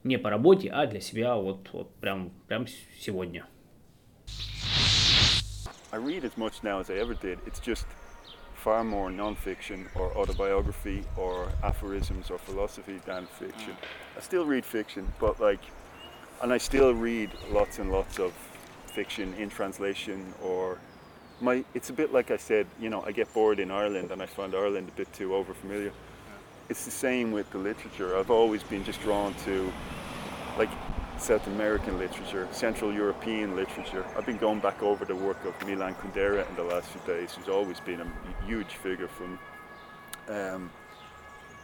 не 0.04 0.16
по 0.16 0.30
работе, 0.30 0.70
а 0.70 0.86
для 0.86 1.00
себя 1.00 1.34
вот, 1.34 1.70
вот 1.72 1.92
прям, 1.96 2.30
прям 2.46 2.66
сегодня. 3.00 3.46
I 5.90 5.98
read 5.98 6.24
as 6.24 6.36
much 6.36 6.62
now 6.62 6.80
as 6.80 6.88
I 6.90 6.98
ever 6.98 7.14
did. 7.14 7.38
It's 7.46 7.60
just 7.60 7.86
far 8.62 8.84
more 8.84 9.10
non-fiction 9.10 9.86
or 9.94 10.12
autobiography 10.16 11.02
or 11.16 11.48
aphorisms 11.62 12.30
or 12.30 12.38
philosophy 12.38 13.00
than 13.06 13.26
fiction. 13.38 13.74
I 14.16 14.20
still 14.20 14.44
read 14.44 14.64
fiction, 14.64 15.04
but 15.20 15.40
like, 15.40 15.60
and 16.42 16.52
I 16.52 16.58
still 16.58 16.94
read 16.94 17.30
lots 17.50 17.78
and 17.78 17.90
lots 17.90 18.18
of 18.18 18.32
fiction 18.86 19.34
in 19.34 19.50
translation 19.50 20.32
or 20.42 20.78
my. 21.40 21.64
It's 21.74 21.90
a 21.90 21.92
bit 21.92 22.12
like 22.12 22.30
I 22.30 22.36
said, 22.36 22.66
you 22.80 22.90
know, 22.90 23.02
I 23.02 23.12
get 23.12 23.32
bored 23.34 23.58
in 23.58 23.70
Ireland 23.70 24.10
and 24.10 24.22
I 24.22 24.26
find 24.26 24.54
Ireland 24.54 24.88
a 24.88 24.96
bit 24.96 25.12
too 25.12 25.30
overfamiliar. 25.30 25.92
It's 26.68 26.84
the 26.84 26.90
same 26.90 27.32
with 27.32 27.50
the 27.50 27.58
literature. 27.58 28.16
I've 28.16 28.30
always 28.30 28.62
been 28.62 28.84
just 28.84 29.02
drawn 29.02 29.34
to, 29.44 29.70
like, 30.56 30.70
South 31.18 31.46
American 31.46 31.98
literature, 31.98 32.48
Central 32.52 32.92
European 32.92 33.54
literature. 33.54 34.04
I've 34.16 34.24
been 34.24 34.38
going 34.38 34.60
back 34.60 34.82
over 34.82 35.04
the 35.04 35.14
work 35.14 35.44
of 35.44 35.54
Milan 35.66 35.94
Kundera 35.94 36.48
in 36.48 36.56
the 36.56 36.62
last 36.62 36.88
few 36.88 37.00
days, 37.06 37.34
who's 37.34 37.48
always 37.48 37.80
been 37.80 38.00
a 38.00 38.46
huge 38.46 38.76
figure 38.76 39.08
from. 39.08 39.38
Um, 40.28 40.70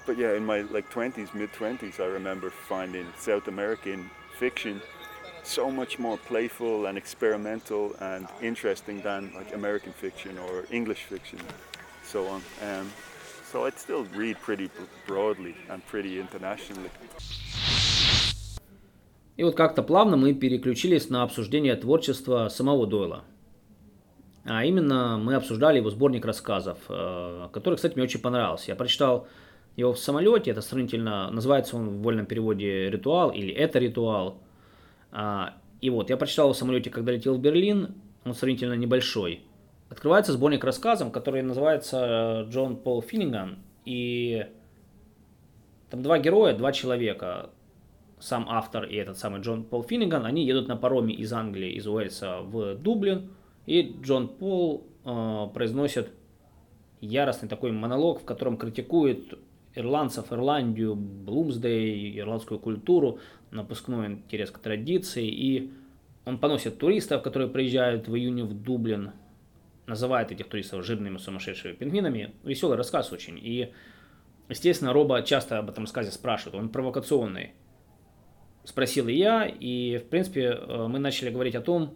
but 0.05 0.19
yeah, 0.19 0.35
in 0.35 0.45
my 0.45 0.61
like 0.62 0.91
20s, 0.91 1.35
mid 1.35 1.53
20s, 1.53 1.99
I 1.99 2.07
remember 2.07 2.50
finding 2.50 3.07
South 3.17 3.49
American 3.49 4.11
fiction 4.41 4.81
so 5.43 5.71
much 5.71 5.99
more 5.99 6.19
playful 6.31 6.87
and 6.87 6.97
experimental 6.97 7.95
and 8.01 8.27
interesting 8.51 8.97
than 9.03 9.21
like 9.39 9.55
American 9.55 9.93
fiction 9.93 10.33
or 10.39 10.65
English 10.71 11.03
fiction, 11.13 11.39
so 12.13 12.21
on. 12.35 12.41
Um, 12.69 12.87
so 13.51 13.67
I'd 13.67 13.79
still 13.79 14.05
read 14.17 14.37
pretty 14.47 14.69
broadly 15.07 15.55
and 15.71 15.79
pretty 15.93 16.13
internationally. 16.25 16.91
И 19.37 19.43
вот 19.43 19.57
как-то 19.57 19.83
плавно 19.83 20.17
мы 20.19 20.35
переключились 20.35 21.09
на 21.09 21.23
обсуждение 21.23 21.75
творчества 21.75 22.49
самого 22.49 22.87
Дойла. 22.87 23.25
А 24.45 24.65
именно 24.65 25.19
мы 25.19 25.35
обсуждали 25.35 25.79
его 25.79 25.91
сборник 25.91 26.25
рассказов, 26.27 26.79
э, 26.89 27.49
который, 27.53 27.77
кстати, 27.77 27.95
мне 27.95 28.05
очень 28.05 28.21
понравился. 28.21 28.71
Я 28.71 28.77
прочитал 28.77 29.29
его 29.77 29.93
в 29.93 29.99
самолете, 29.99 30.50
это 30.50 30.61
сравнительно, 30.62 31.31
называется 31.31 31.77
он 31.77 31.89
в 31.89 32.03
вольном 32.03 32.27
переводе 32.27 32.91
«Ритуал» 32.91 33.31
или 33.31 33.53
«Это 33.53 33.79
ритуал». 33.79 34.43
А, 35.12 35.55
и 35.81 35.91
вот, 35.91 36.11
я 36.11 36.17
прочитал 36.17 36.47
его 36.47 36.55
в 36.55 36.57
самолете, 36.57 36.91
когда 36.91 37.12
летел 37.12 37.37
в 37.37 37.41
Берлин, 37.41 37.95
он 38.25 38.35
сравнительно 38.35 38.75
небольшой. 38.75 39.43
Открывается 39.89 40.33
сборник 40.33 40.62
рассказов, 40.65 41.11
который 41.12 41.43
называется 41.43 42.47
«Джон 42.49 42.77
Пол 42.77 43.03
Финниган», 43.03 43.59
и 43.85 44.47
там 45.89 46.03
два 46.03 46.19
героя, 46.19 46.55
два 46.55 46.73
человека 46.73 47.50
сам 48.21 48.47
автор 48.49 48.85
и 48.85 48.95
этот 48.97 49.19
самый 49.19 49.41
Джон 49.41 49.65
Пол 49.65 49.83
Финниган, 49.83 50.27
они 50.27 50.45
едут 50.45 50.69
на 50.69 50.77
пароме 50.77 51.15
из 51.15 51.33
Англии, 51.33 51.73
из 51.73 51.87
Уэльса 51.87 52.41
в 52.43 52.75
Дублин, 52.77 53.31
и 53.67 53.97
Джон 54.03 54.29
Пол 54.29 54.87
э, 55.05 55.47
произносит 55.55 56.11
яростный 57.00 57.49
такой 57.49 57.73
монолог, 57.73 58.21
в 58.21 58.25
котором 58.25 58.57
критикует 58.57 59.39
ирландцев, 59.75 60.33
Ирландию, 60.33 60.95
Блумсдей, 60.95 62.19
ирландскую 62.19 62.59
культуру, 62.59 63.19
напускной 63.50 64.07
интерес 64.07 64.50
к 64.50 64.59
традиции, 64.59 65.27
и 65.27 65.73
он 66.25 66.39
поносит 66.39 66.79
туристов, 66.79 67.23
которые 67.23 67.49
приезжают 67.49 68.09
в 68.09 68.15
июне 68.15 68.45
в 68.45 68.55
Дублин, 68.55 69.12
называет 69.87 70.31
этих 70.33 70.49
туристов 70.49 70.85
жирными 70.85 71.19
сумасшедшими 71.19 71.73
пингвинами. 71.73 72.35
Веселый 72.45 72.77
рассказ 72.77 73.12
очень. 73.12 73.39
И, 73.39 73.73
естественно, 74.49 74.93
Роба 74.93 75.23
часто 75.23 75.59
об 75.59 75.71
этом 75.71 75.85
рассказе 75.85 76.11
спрашивает. 76.11 76.55
Он 76.55 76.69
провокационный 76.69 77.55
спросил 78.65 79.09
и 79.09 79.15
я, 79.15 79.47
и, 79.47 79.99
в 79.99 80.09
принципе, 80.09 80.43
э, 80.45 80.87
мы 80.87 80.99
начали 80.99 81.31
говорить 81.31 81.55
о 81.55 81.61
том, 81.61 81.95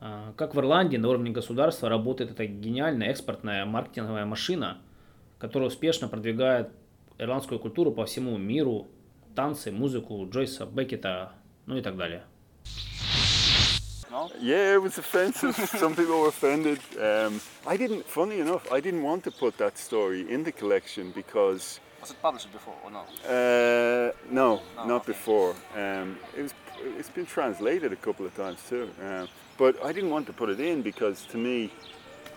э, 0.00 0.32
как 0.36 0.54
в 0.54 0.58
Ирландии 0.58 0.96
на 0.96 1.08
уровне 1.08 1.30
государства 1.30 1.88
работает 1.88 2.30
эта 2.30 2.46
гениальная 2.46 3.08
экспортная 3.10 3.64
маркетинговая 3.64 4.24
машина, 4.24 4.78
которая 5.38 5.68
успешно 5.68 6.08
продвигает 6.08 6.70
ирландскую 7.17 7.59
культуру 7.59 7.91
по 7.91 8.05
всему 8.05 8.37
миру, 8.37 8.87
танцы, 9.35 9.71
музыку 9.71 10.27
Джойса, 10.31 10.65
Беккета, 10.65 11.33
ну 11.65 11.77
и 11.77 11.81
так 11.81 11.95
далее. 11.97 12.23
No? 14.11 14.29
Yeah, 14.39 14.75
it 14.75 14.81
was 14.81 14.99
offensive. 14.99 15.55
Some 15.55 15.95
people 15.95 16.21
were 16.21 16.27
offended. 16.27 16.79
Um, 16.99 17.41
I 17.65 17.75
didn't, 17.77 18.05
funny 18.05 18.39
enough, 18.41 18.71
I 18.71 18.79
didn't 18.79 19.01
want 19.01 19.23
to 19.23 19.31
put 19.31 19.57
that 19.57 19.75
story 19.77 20.29
in 20.29 20.43
the 20.43 20.51
collection 20.51 21.11
because 21.15 21.79
Was 21.99 22.11
it 22.11 22.21
published 22.21 22.51
before 22.51 22.75
or 22.83 22.91
no? 22.91 23.05
Uh, 23.27 24.11
no, 24.29 24.61
Oh, 24.77 24.85
not 24.87 25.01
okay. 25.01 25.13
before. 25.13 25.55
Um, 25.75 26.17
it 26.37 26.43
was. 26.43 26.53
It's 26.99 27.09
been 27.09 27.25
translated 27.25 27.91
a 27.93 27.95
couple 27.95 28.25
of 28.25 28.35
times 28.35 28.59
too. 28.69 28.89
Um, 29.01 29.27
but 29.57 29.83
I 29.83 29.93
didn't 29.93 30.09
want 30.11 30.27
to 30.27 30.33
put 30.33 30.49
it 30.49 30.59
in 30.59 30.81
because 30.83 31.25
to 31.31 31.37
me, 31.37 31.71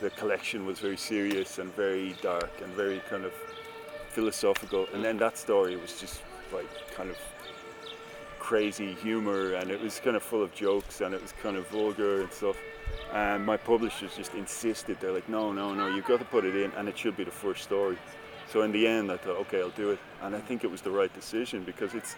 the 0.01 0.09
collection 0.11 0.65
was 0.67 0.79
very 0.79 0.97
serious 0.97 1.59
and 1.59 1.75
very 1.75 2.15
dark 2.23 2.51
and 2.63 2.73
very 2.75 3.01
kind 3.11 3.25
of 3.25 3.33
philosophical. 4.12 4.88
And 4.94 5.04
then 5.04 5.18
that 5.18 5.38
story 5.38 5.76
was 5.76 6.00
just 6.00 6.22
like 6.54 6.70
kind 6.96 7.10
of 7.10 7.18
crazy 8.40 8.94
humor 8.96 9.54
and 9.54 9.72
it 9.72 9.80
was 9.82 10.00
kind 10.00 10.16
of 10.16 10.24
full 10.24 10.44
of 10.44 10.54
jokes 10.54 11.02
and 11.02 11.14
it 11.14 11.22
was 11.22 11.34
kind 11.42 11.56
of 11.56 11.68
vulgar 11.70 12.22
and 12.22 12.32
stuff. 12.32 12.58
And 13.14 13.46
my 13.46 13.58
publishers 13.58 14.16
just 14.16 14.34
insisted. 14.36 14.98
They're 15.00 15.14
like, 15.14 15.30
no, 15.30 15.52
no, 15.52 15.74
no, 15.74 15.88
you've 15.88 16.06
got 16.06 16.20
to 16.20 16.26
put 16.26 16.44
it 16.46 16.56
in, 16.56 16.72
and 16.78 16.90
it 16.90 16.98
should 16.98 17.16
be 17.16 17.24
the 17.24 17.32
first 17.32 17.64
story. 17.64 17.98
So 18.50 18.64
in 18.64 18.72
the 18.72 18.86
end, 18.88 19.12
I 19.12 19.18
thought, 19.18 19.38
okay, 19.42 19.62
I'll 19.62 19.70
do 19.70 19.92
it, 19.92 20.00
and 20.22 20.36
I 20.36 20.40
think 20.40 20.64
it 20.64 20.72
was 20.72 20.82
the 20.82 20.92
right 20.92 21.14
decision 21.14 21.64
because 21.64 21.94
it's 21.94 22.16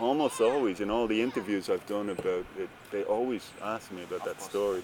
almost 0.00 0.40
always 0.40 0.80
in 0.80 0.90
all 0.90 1.06
the 1.06 1.20
interviews 1.20 1.68
I've 1.68 1.86
done 1.86 2.10
about 2.10 2.44
it, 2.58 2.68
they 2.90 3.02
always 3.04 3.50
ask 3.62 3.92
me 3.92 4.02
about 4.02 4.24
that 4.24 4.40
story, 4.40 4.82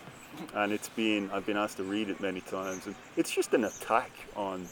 and 0.55 0.73
it's 0.73 0.91
been 0.91 1.31
I've 1.33 1.47
been 1.47 1.57
asked 1.57 1.79
to 1.79 1.85
read 1.85 2.11
it 2.11 2.21
many 2.21 2.41
times, 2.43 2.87
and 2.87 2.95
it's 3.17 3.31
just 3.31 3.55
an 3.55 3.65
attack 3.65 4.13
on. 4.37 4.67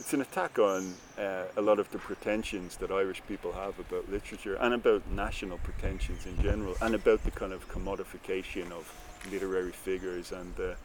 It's 0.00 0.12
an 0.12 0.20
attack 0.22 0.58
on 0.58 0.92
uh, 1.18 1.44
a 1.56 1.62
lot 1.62 1.78
of 1.78 1.88
the 1.90 1.98
pretensions 1.98 2.76
that 2.78 2.90
Irish 2.90 3.22
people 3.28 3.52
have 3.52 3.78
about 3.78 4.10
literature 4.10 4.56
and 4.56 4.74
about 4.74 5.08
national 5.12 5.58
pretensions 5.58 6.26
in 6.26 6.42
general, 6.42 6.76
and 6.82 6.94
about 6.94 7.22
the 7.24 7.30
kind 7.30 7.52
of 7.52 7.68
commodification 7.68 8.72
of 8.72 8.92
literary 9.30 9.70
figures 9.70 10.32
and 10.32 10.54
the, 10.56 10.76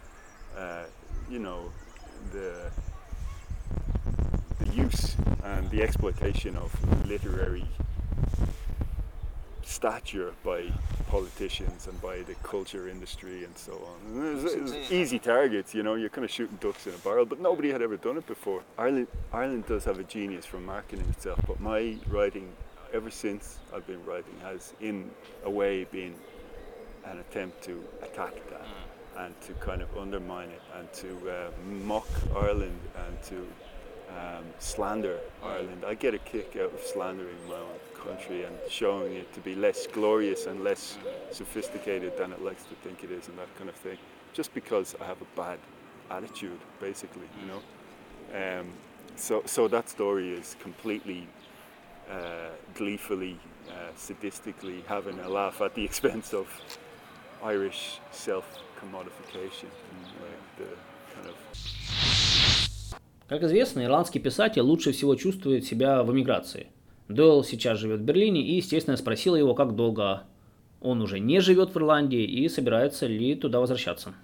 uh, 0.55 0.83
you 1.29 1.39
know, 1.39 1.71
the 2.31 2.71
the 4.59 4.69
use 4.75 5.15
and 5.43 5.69
the 5.71 5.81
exploitation 5.81 6.55
of 6.55 6.71
literary 7.07 7.65
stature 9.69 10.33
by 10.43 10.65
politicians 11.07 11.87
and 11.87 12.01
by 12.01 12.21
the 12.21 12.35
culture 12.35 12.89
industry 12.89 13.43
and 13.43 13.55
so 13.57 13.73
on. 13.73 14.21
And 14.21 14.45
It's, 14.45 14.53
it's 14.73 14.91
easy 14.91 15.19
targets, 15.19 15.73
you 15.75 15.83
know, 15.83 15.93
you're 15.95 16.09
kind 16.09 16.25
of 16.25 16.31
shooting 16.31 16.57
ducks 16.59 16.87
in 16.87 16.93
a 16.93 16.97
barrel, 16.97 17.25
but 17.25 17.39
nobody 17.39 17.71
had 17.71 17.81
ever 17.81 17.97
done 17.97 18.17
it 18.17 18.25
before. 18.27 18.61
Ireland, 18.77 19.07
Ireland 19.31 19.65
does 19.67 19.85
have 19.85 19.99
a 19.99 20.03
genius 20.03 20.45
for 20.45 20.59
marketing 20.59 21.05
itself, 21.09 21.39
but 21.47 21.59
my 21.59 21.97
writing, 22.07 22.51
ever 22.93 23.11
since 23.11 23.59
I've 23.73 23.85
been 23.85 24.03
writing, 24.05 24.35
has 24.43 24.73
in 24.81 25.11
a 25.45 25.49
way 25.49 25.83
been 25.85 26.15
an 27.05 27.19
attempt 27.19 27.63
to 27.63 27.83
attack 28.01 28.33
that 28.49 28.65
and 29.17 29.39
to 29.41 29.53
kind 29.55 29.81
of 29.81 29.95
undermine 29.97 30.49
it 30.49 30.61
and 30.77 30.91
to 30.93 31.29
uh, 31.29 31.51
mock 31.85 32.07
Ireland 32.35 32.79
and 33.07 33.21
to 33.23 33.47
um, 34.17 34.43
slander 34.59 35.19
Ireland. 35.43 35.83
I 35.85 35.93
get 35.93 36.13
a 36.13 36.19
kick 36.19 36.55
out 36.55 36.73
of 36.73 36.81
slandering 36.81 37.37
my 37.47 37.55
own 37.55 37.79
country 38.05 38.43
and 38.43 38.55
showing 38.69 39.13
it 39.13 39.31
to 39.33 39.39
be 39.39 39.55
less 39.55 39.87
glorious 39.87 40.45
and 40.45 40.63
less 40.63 40.97
sophisticated 41.31 42.17
than 42.17 42.31
it 42.31 42.41
likes 42.41 42.63
to 42.65 42.75
think 42.75 43.03
it 43.03 43.11
is 43.11 43.27
and 43.27 43.37
that 43.37 43.53
kind 43.57 43.69
of 43.69 43.75
thing. 43.75 43.97
Just 44.33 44.53
because 44.53 44.95
I 45.01 45.05
have 45.05 45.21
a 45.21 45.39
bad 45.39 45.59
attitude, 46.09 46.59
basically, 46.79 47.27
you 47.41 47.47
know. 47.47 48.59
Um, 48.59 48.67
so, 49.15 49.43
so 49.45 49.67
that 49.67 49.89
story 49.89 50.33
is 50.33 50.55
completely 50.59 51.27
uh, 52.09 52.49
gleefully, 52.73 53.37
uh, 53.69 53.91
sadistically 53.97 54.85
having 54.85 55.19
a 55.19 55.29
laugh 55.29 55.61
at 55.61 55.75
the 55.75 55.83
expense 55.89 56.33
of 56.33 56.47
Irish 57.43 57.99
self 58.11 58.45
commodification, 58.79 59.69
like 60.21 60.57
the 60.57 60.75
kind 61.15 61.27
of 61.27 62.18
Как 63.29 63.43
известно, 63.43 63.85
ирландский 63.85 64.17
писатель 64.17 64.61
лучше 64.61 64.91
всего 64.91 65.13
чувствует 65.13 65.63
себя 65.63 66.01
в 66.01 66.11
эмиграции. 66.11 66.65
Дойл 67.09 67.43
сейчас 67.43 67.77
живет 67.77 67.99
в 67.99 68.03
Берлине 68.03 68.41
и, 68.41 68.55
естественно, 68.55 68.97
спросила 68.97 69.35
его, 69.35 69.53
как 69.53 69.75
долго 69.75 70.23
он 70.81 70.99
уже 71.03 71.19
не 71.19 71.39
живет 71.39 71.69
в 71.69 71.77
Ирландии 71.77 72.23
и 72.23 72.49
собирается 72.49 73.05
ли 73.05 73.35
туда 73.35 73.59
возвращаться. 73.59 74.15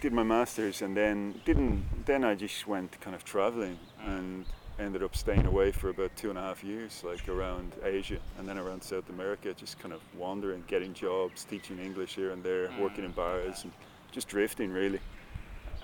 Did 0.00 0.12
my 0.12 0.24
masters 0.24 0.80
and 0.80 0.96
then 0.96 1.34
didn't. 1.44 1.82
Then 2.06 2.24
I 2.24 2.34
just 2.34 2.66
went 2.66 2.98
kind 3.04 3.14
of 3.14 3.24
traveling 3.24 3.76
and 4.06 4.46
ended 4.78 5.02
up 5.02 5.14
staying 5.14 5.44
away 5.44 5.70
for 5.70 5.90
about 5.90 6.12
two 6.16 6.30
and 6.30 6.38
a 6.38 6.40
half 6.40 6.64
years, 6.64 7.02
like 7.04 7.28
around 7.28 7.74
Asia 7.84 8.20
and 8.38 8.48
then 8.48 8.56
around 8.56 8.82
South 8.82 9.10
America, 9.10 9.52
just 9.52 9.78
kind 9.78 9.92
of 9.92 10.00
wandering, 10.16 10.64
getting 10.66 10.94
jobs, 10.94 11.44
teaching 11.44 11.78
English 11.78 12.14
here 12.14 12.30
and 12.30 12.42
there, 12.42 12.70
working 12.80 13.04
in 13.04 13.10
bars, 13.10 13.64
and 13.64 13.72
just 14.12 14.28
drifting 14.28 14.72
really. 14.72 15.00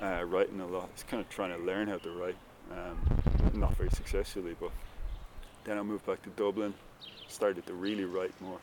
Uh, 0.02 0.24
writing 0.24 0.60
a 0.60 0.66
lot. 0.66 0.94
Just 0.94 1.06
kind 1.06 1.22
of 1.22 1.28
trying 1.28 1.56
to 1.56 1.64
learn 1.64 1.88
how 1.88 1.98
to 1.98 2.10
write. 2.10 2.36
Um, 2.70 2.98
not 3.54 3.76
very 3.76 3.90
successfully, 3.90 4.56
but 4.58 4.70
then 5.64 5.78
I 5.78 5.82
moved 5.82 6.06
back 6.06 6.22
to 6.22 6.30
Dublin, 6.30 6.74
started 7.28 7.66
to 7.66 7.74
really 7.74 8.04
write 8.04 8.38
more. 8.40 8.58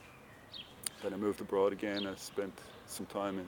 Then 1.01 1.13
I 1.13 1.17
moved 1.17 1.41
abroad 1.41 1.73
again. 1.73 2.05
I 2.05 2.15
spent 2.15 2.53
some 2.85 3.05
time 3.07 3.39
in 3.39 3.47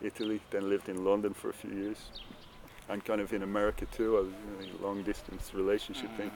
Italy, 0.00 0.40
then 0.50 0.68
lived 0.68 0.88
in 0.88 1.04
London 1.04 1.34
for 1.34 1.50
a 1.50 1.52
few 1.52 1.70
years, 1.70 1.98
and 2.88 3.04
kind 3.04 3.20
of 3.20 3.32
in 3.32 3.42
America 3.42 3.86
too. 3.92 4.16
I 4.16 4.20
was 4.20 4.68
in 4.68 4.80
a 4.80 4.86
long 4.86 5.02
distance 5.02 5.52
relationship 5.54 6.16
thing, 6.16 6.30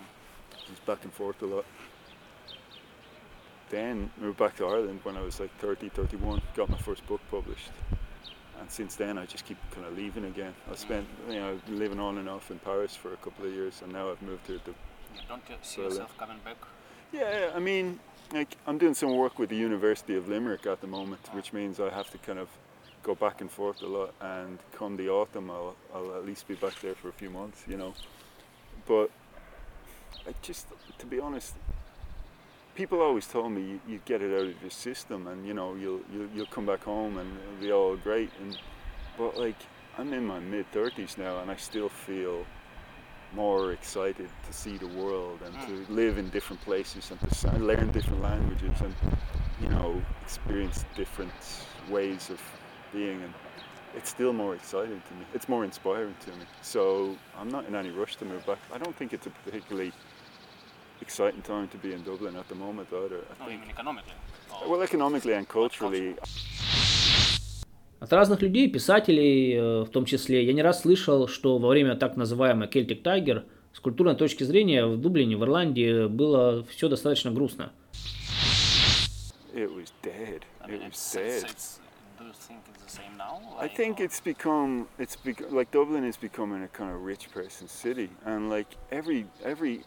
just 0.69 0.85
back 0.87 1.03
and 1.05 1.13
forth 1.13 1.41
a 1.43 1.47
lot. 1.47 1.65
Then 3.71 4.11
moved 4.21 4.39
back 4.39 4.57
to 4.59 4.67
Ireland 4.67 5.01
when 5.03 5.17
I 5.17 5.23
was 5.23 5.41
like 5.41 5.51
30, 5.59 5.89
31, 5.89 6.43
got 6.55 6.69
my 6.69 6.77
first 6.79 7.07
book 7.07 7.21
published. 7.31 7.71
And 8.63 8.71
since 8.71 8.95
then, 8.95 9.19
I 9.19 9.27
just 9.27 9.45
keep 9.45 9.59
kind 9.73 9.85
of 9.85 9.97
leaving 9.97 10.25
again. 10.25 10.55
I 10.71 10.77
spent, 10.77 11.05
you 11.29 11.41
know, 11.41 11.59
living 11.69 11.99
on 11.99 12.19
and 12.19 12.29
off 12.29 12.53
in 12.53 12.61
Paris 12.61 12.95
for 12.95 13.13
a 13.13 13.17
couple 13.17 13.45
of 13.45 13.53
years, 13.53 13.83
and 13.83 13.93
now 13.93 14.09
I've 14.09 14.23
moved 14.23 14.47
here 14.47 14.61
to 14.65 14.71
You 14.71 15.21
don't 15.29 15.43
you 15.49 15.57
see 15.63 15.79
Berlin. 15.79 15.91
yourself 15.91 16.17
coming 16.17 16.39
back? 16.45 16.59
Yeah, 17.13 17.51
I 17.57 17.59
mean, 17.59 17.99
like 18.33 18.57
I'm 18.69 18.79
doing 18.79 18.95
some 18.95 19.17
work 19.17 19.41
with 19.41 19.51
the 19.51 19.57
University 19.57 20.15
of 20.15 20.29
Limerick 20.29 20.65
at 20.67 20.81
the 20.81 20.87
moment, 20.87 21.29
which 21.33 21.53
means 21.53 21.81
I 21.81 21.91
have 21.91 22.09
to 22.13 22.19
kind 22.19 22.39
of 22.39 22.49
go 23.03 23.17
back 23.17 23.41
and 23.41 23.51
forth 23.51 23.83
a 23.83 23.87
lot. 23.87 24.15
And 24.21 24.61
come 24.79 24.97
the 24.97 25.09
autumn, 25.09 25.51
I'll, 25.51 25.75
I'll 25.93 26.15
at 26.15 26.25
least 26.25 26.47
be 26.47 26.55
back 26.55 26.79
there 26.81 26.95
for 26.95 27.09
a 27.09 27.13
few 27.13 27.31
months, 27.31 27.65
you 27.67 27.77
know. 27.77 27.95
But 28.87 29.11
I 30.25 30.35
just, 30.41 30.69
to 30.99 31.07
be 31.07 31.19
honest, 31.19 31.55
people 32.75 33.01
always 33.01 33.27
told 33.27 33.53
me 33.53 33.63
you, 33.63 33.81
you 33.87 34.01
get 34.05 34.23
it 34.23 34.33
out 34.33 34.47
of 34.47 34.61
your 34.61 34.71
system, 34.71 35.27
and 35.27 35.47
you 35.47 35.55
know 35.55 35.75
you'll 35.75 36.01
you'll, 36.13 36.29
you'll 36.35 36.47
come 36.47 36.67
back 36.67 36.85
home 36.85 37.19
and 37.19 37.31
it'll 37.39 37.61
be 37.61 37.73
all 37.73 37.97
great. 37.97 38.31
And 38.41 38.59
but 39.19 39.37
like 39.37 39.57
I'm 39.99 40.13
in 40.13 40.27
my 40.27 40.41
mid 40.41 40.71
30s 40.73 41.19
now, 41.19 41.41
and 41.41 41.51
I 41.51 41.57
still 41.57 41.89
feel 41.89 42.45
more 43.35 43.73
excited 43.73 44.29
to 44.47 44.53
see 44.53 44.77
the 44.77 44.87
world 44.89 45.41
and 45.45 45.55
to 45.67 45.73
mm. 45.73 45.89
live 45.89 46.19
in 46.19 46.29
different 46.31 46.61
places 46.63 47.11
and 47.11 47.19
to 47.31 47.59
learn 47.59 47.91
different 47.91 48.23
languages 48.23 48.79
and 48.83 48.95
you 49.61 49.71
know 49.71 50.03
experience 50.23 50.85
different 50.95 51.33
ways 51.91 52.31
of 52.31 52.41
being. 52.93 53.23
And 53.23 53.33
it's 53.95 54.09
still 54.09 54.33
more 54.33 54.55
exciting 54.55 55.03
to 55.09 55.15
me. 55.15 55.27
It's 55.35 55.49
more 55.49 55.65
inspiring 55.65 56.15
to 56.25 56.31
me. 56.31 56.47
So 56.63 57.17
i'm 57.39 57.49
not 57.49 57.67
in 57.67 57.75
any 57.75 57.91
rush 57.91 58.17
to 58.17 58.25
move 58.25 58.45
back. 58.47 58.59
I 58.73 58.79
don't 58.79 58.97
think 58.97 59.13
it's 59.13 59.27
a 59.27 59.31
particularly 59.45 59.93
exciting 61.03 61.43
time 61.43 61.69
to 61.69 61.77
be 61.83 61.93
in 61.93 62.03
dublin 62.05 62.35
at 62.37 62.47
the 62.49 62.55
moment 62.55 62.89
either 62.93 63.21
i 63.31 63.35
No, 63.41 63.47
think 63.49 63.61
even 63.61 63.71
economically. 63.71 64.15
Well 64.69 64.83
economically 64.83 65.35
and 65.35 65.47
culturally 65.49 66.17
От 68.01 68.13
разных 68.13 68.43
людей, 68.43 68.69
писателей 68.69 69.55
э, 69.55 69.83
в 69.85 69.91
том 69.91 70.05
числе, 70.07 70.45
я 70.45 70.53
не 70.53 70.63
раз 70.63 70.81
слышал, 70.83 71.29
что 71.29 71.59
во 71.59 71.69
время 71.69 71.95
так 71.95 72.17
называемой 72.17 72.67
Celtic 72.69 73.01
Tiger 73.03 73.45
с 73.73 73.79
культурной 73.79 74.17
точки 74.17 74.43
зрения 74.43 74.85
в 74.87 74.97
Дублине, 75.01 75.37
в 75.37 75.45
Ирландии 75.45 76.09
было 76.09 76.65
все 76.65 76.89
достаточно 76.89 77.31
грустно. 77.31 77.73
it 79.55 79.71
was 79.71 79.93
dead 80.03 80.43
I 80.63 80.71
it 80.73 80.81
was 80.83 81.15
it's, 81.15 81.79
do 82.19 82.25
you 82.25 82.33
think 82.33 82.61
it's 82.75 82.83
the 82.83 82.91
same 82.91 83.17
now? 83.19 83.39
I 83.61 83.67
Like, 83.67 83.77
think 83.77 84.01
or- 84.01 84.05
it's 84.05 84.21
become 84.21 84.89
it's 84.99 85.15
bec- 85.17 85.51
like 85.53 85.71
Dublin 85.71 86.05
is 86.05 86.17
becoming 86.17 86.63
a 86.65 86.69
kind 86.69 86.91
of 86.91 87.03
rich 87.05 87.29
person 87.33 87.69
city, 87.69 88.09
and 88.25 88.49
like 88.51 88.69
every 88.91 89.27
every 89.45 89.83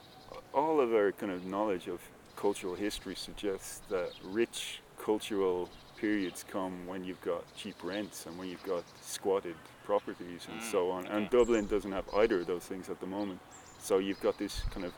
all 0.55 0.79
of 0.79 0.93
our 0.93 1.11
kind 1.11 1.31
of 1.31 1.45
knowledge 1.45 1.87
of 1.87 1.99
cultural 2.37 2.75
history 2.75 3.15
suggests 3.15 3.81
that 3.89 4.09
rich 4.23 4.79
cultural 4.99 5.69
periods 5.97 6.43
come 6.49 6.87
when 6.87 7.03
you've 7.03 7.21
got 7.21 7.43
cheap 7.55 7.75
rents 7.83 8.25
and 8.25 8.37
when 8.37 8.47
you've 8.47 8.63
got 8.63 8.83
squatted 9.01 9.55
properties 9.83 10.47
and 10.51 10.61
so 10.63 10.89
on. 10.89 11.05
And. 11.07 11.29
Dublin 11.29 11.67
doesn't 11.67 11.91
have 11.91 12.05
either 12.15 12.39
of 12.39 12.47
those 12.47 12.63
things 12.63 12.89
at 12.89 12.99
the 12.99 13.05
moment. 13.05 13.39
So 13.79 13.99
you've 13.99 14.19
got 14.21 14.37
this 14.37 14.61
kind 14.71 14.85
of 14.85 14.93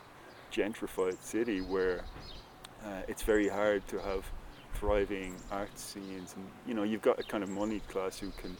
gentrified 0.51 1.21
city 1.21 1.59
where 1.61 2.01
uh, 2.85 3.01
it's 3.07 3.23
very 3.23 3.49
hard 3.49 3.85
to 3.89 3.99
have 3.99 4.23
thriving 4.75 5.35
art 5.51 5.77
scenes 5.77 6.35
and 6.35 6.45
you 6.67 6.75
know 6.75 6.83
you've 6.83 7.01
got 7.01 7.19
a 7.19 7.23
kind 7.23 7.43
of 7.43 7.49
moneyed 7.49 7.85
class 7.87 8.19
who 8.19 8.29
can 8.37 8.55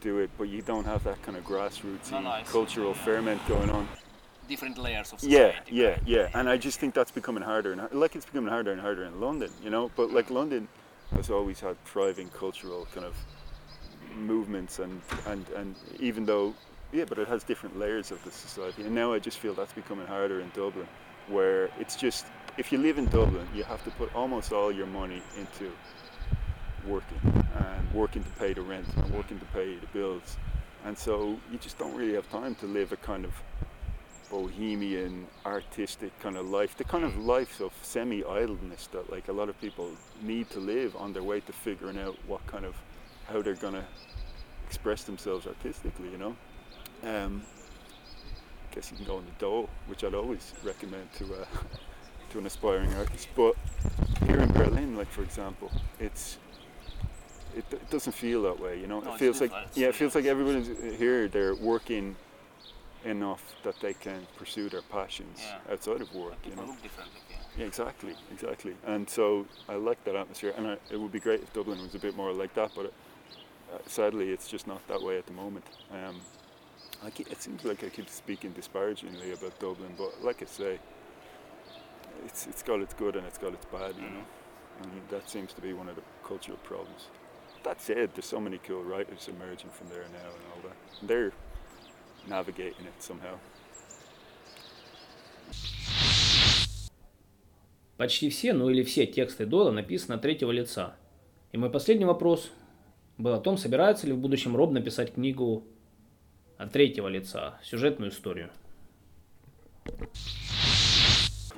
do 0.00 0.18
it 0.18 0.28
but 0.36 0.48
you 0.48 0.60
don't 0.60 0.84
have 0.84 1.04
that 1.04 1.22
kind 1.22 1.38
of 1.38 1.44
grassroots 1.44 2.10
No, 2.10 2.20
no, 2.20 2.42
cultural 2.46 2.92
ferment 2.92 3.40
going 3.46 3.70
on 3.70 3.88
different 4.48 4.78
layers 4.78 5.12
of 5.12 5.22
yeah 5.22 5.50
society. 5.50 5.74
yeah 5.74 5.84
correct? 5.94 6.08
yeah 6.08 6.28
and 6.34 6.48
i 6.48 6.56
just 6.56 6.78
think 6.80 6.94
that's 6.94 7.10
becoming 7.10 7.42
harder 7.42 7.72
and 7.72 7.80
like 7.92 8.16
it's 8.16 8.26
becoming 8.26 8.50
harder 8.50 8.72
and 8.72 8.80
harder 8.80 9.04
in 9.04 9.20
london 9.20 9.50
you 9.62 9.70
know 9.70 9.90
but 9.96 10.10
like 10.10 10.30
london 10.30 10.68
has 11.14 11.30
always 11.30 11.60
had 11.60 11.76
thriving 11.84 12.28
cultural 12.30 12.86
kind 12.94 13.06
of 13.06 13.14
movements 14.16 14.78
and 14.78 15.00
and 15.26 15.48
and 15.50 15.74
even 16.00 16.24
though 16.24 16.54
yeah 16.92 17.04
but 17.04 17.18
it 17.18 17.28
has 17.28 17.44
different 17.44 17.78
layers 17.78 18.10
of 18.10 18.22
the 18.24 18.30
society 18.30 18.82
and 18.82 18.94
now 18.94 19.12
i 19.12 19.18
just 19.18 19.38
feel 19.38 19.54
that's 19.54 19.72
becoming 19.72 20.06
harder 20.06 20.40
in 20.40 20.50
dublin 20.54 20.86
where 21.28 21.68
it's 21.78 21.96
just 21.96 22.26
if 22.56 22.72
you 22.72 22.78
live 22.78 22.98
in 22.98 23.06
dublin 23.06 23.46
you 23.54 23.62
have 23.64 23.82
to 23.84 23.90
put 23.92 24.14
almost 24.14 24.52
all 24.52 24.72
your 24.72 24.86
money 24.86 25.22
into 25.36 25.70
working 26.86 27.18
and 27.24 27.92
working 27.92 28.22
to 28.22 28.30
pay 28.30 28.52
the 28.52 28.60
rent 28.60 28.86
and 28.96 29.10
working 29.10 29.38
to 29.38 29.46
pay 29.46 29.74
the 29.74 29.86
bills 29.88 30.36
and 30.84 30.96
so 30.96 31.36
you 31.50 31.58
just 31.58 31.78
don't 31.78 31.94
really 31.96 32.14
have 32.14 32.28
time 32.30 32.54
to 32.54 32.66
live 32.66 32.92
a 32.92 32.96
kind 32.96 33.24
of 33.24 33.32
bohemian 34.30 35.26
artistic 35.44 36.18
kind 36.20 36.36
of 36.36 36.48
life 36.48 36.76
the 36.76 36.84
kind 36.84 37.04
of 37.04 37.16
life 37.18 37.60
of 37.60 37.72
semi-idleness 37.82 38.88
that 38.88 39.10
like 39.10 39.28
a 39.28 39.32
lot 39.32 39.48
of 39.48 39.60
people 39.60 39.90
need 40.22 40.48
to 40.50 40.58
live 40.58 40.96
on 40.96 41.12
their 41.12 41.22
way 41.22 41.40
to 41.40 41.52
figuring 41.52 41.98
out 41.98 42.16
what 42.26 42.44
kind 42.46 42.64
of 42.64 42.74
how 43.28 43.40
they're 43.40 43.54
going 43.54 43.74
to 43.74 43.84
express 44.66 45.04
themselves 45.04 45.46
artistically 45.46 46.08
you 46.10 46.18
know? 46.18 46.36
Um, 47.04 47.42
I 48.70 48.74
guess 48.74 48.90
you 48.90 48.96
can 48.96 49.06
go 49.06 49.16
on 49.16 49.24
the 49.24 49.32
dole 49.38 49.68
which 49.86 50.04
I'd 50.04 50.14
always 50.14 50.52
recommend 50.64 51.12
to 51.14 51.24
uh, 51.34 51.44
to 52.30 52.38
an 52.38 52.46
aspiring 52.46 52.92
artist. 52.94 53.28
But 53.36 53.54
here 54.26 54.38
in 54.38 54.52
Berlin 54.52 54.96
like 54.96 55.10
for 55.10 55.22
example 55.22 55.70
it's 56.00 56.38
it, 57.56 57.64
it 57.72 57.90
doesn't 57.90 58.12
feel 58.12 58.42
that 58.42 58.58
way 58.58 58.80
you 58.80 58.86
know? 58.86 59.00
No, 59.00 59.14
it 59.14 59.18
feels 59.18 59.40
like 59.40 59.52
yeah 59.74 59.88
it 59.88 59.94
feels 59.94 60.14
like 60.14 60.24
everybody's 60.24 60.68
here 60.98 61.28
they're 61.28 61.54
working 61.54 62.16
enough 63.06 63.42
that 63.62 63.78
they 63.80 63.94
can 63.94 64.26
pursue 64.36 64.68
their 64.68 64.82
passions 64.82 65.38
Yeah. 65.40 65.72
outside 65.72 66.00
of 66.00 66.12
work 66.14 66.36
you 66.44 66.54
know 66.56 66.66
here. 66.82 66.90
yeah, 67.58 67.66
exactly, 67.66 68.14
exactly. 68.32 68.74
And 68.86 69.08
so 69.08 69.46
I 69.68 69.74
like 69.76 70.02
that 70.04 70.16
atmosphere, 70.16 70.52
and 70.56 70.66
I, 70.66 70.76
it 70.90 70.98
would 71.00 71.12
be 71.12 71.20
great 71.20 71.42
if 71.42 71.52
Dublin 71.52 71.80
was 71.82 71.94
a 71.94 71.98
bit 71.98 72.16
more 72.16 72.32
like 72.32 72.52
that. 72.54 72.70
But 72.74 72.86
uh, 72.86 73.78
sadly, 73.86 74.30
it's 74.30 74.48
just 74.48 74.66
not 74.66 74.86
that 74.88 75.00
way 75.02 75.18
at 75.18 75.26
the 75.26 75.32
moment. 75.32 75.64
Um, 75.92 76.16
I 77.04 77.10
ke- 77.10 77.30
it 77.30 77.40
seems 77.42 77.64
like 77.64 77.84
I 77.84 77.88
keep 77.88 78.08
speaking 78.08 78.52
disparagingly 78.52 79.32
about 79.32 79.58
Dublin, 79.58 79.92
but 79.96 80.22
like 80.22 80.42
I 80.42 80.46
say, 80.46 80.78
it's 82.24 82.46
it's 82.46 82.62
got 82.62 82.80
its 82.80 82.94
good 82.94 83.16
and 83.16 83.26
it's 83.26 83.38
got 83.38 83.52
its 83.52 83.66
bad, 83.66 83.94
you 83.96 84.08
know. 84.10 84.24
And 84.82 84.90
that 85.10 85.28
seems 85.30 85.52
to 85.54 85.60
be 85.62 85.72
one 85.72 85.88
of 85.88 85.96
the 85.96 86.02
cultural 86.24 86.58
problems. 86.58 87.06
That 87.62 87.80
said, 87.80 88.10
there's 88.14 88.26
so 88.26 88.40
many 88.40 88.58
cool 88.58 88.82
writers 88.84 89.28
emerging 89.28 89.70
from 89.70 89.88
there 89.88 90.02
now 90.12 90.28
and 90.36 90.44
all 90.54 90.62
that. 90.68 90.76
And 91.00 91.08
they're 91.08 91.32
navigating 92.28 92.86
it 92.86 93.00
somehow. 93.00 93.38
Почти 97.96 98.28
все, 98.28 98.52
ну 98.52 98.68
или 98.68 98.82
все 98.82 99.06
тексты 99.06 99.46
Дойла 99.46 99.70
написаны 99.70 100.14
от 100.16 100.22
третьего 100.22 100.50
лица. 100.50 100.96
И 101.52 101.56
мой 101.56 101.70
последний 101.70 102.04
вопрос 102.04 102.50
был 103.16 103.32
о 103.32 103.40
том, 103.40 103.56
собирается 103.56 104.06
ли 104.06 104.12
в 104.12 104.18
будущем 104.18 104.54
Роб 104.54 104.72
написать 104.72 105.14
книгу 105.14 105.64
от 106.58 106.72
третьего 106.72 107.08
лица, 107.08 107.58
сюжетную 107.62 108.10
историю. 108.10 108.50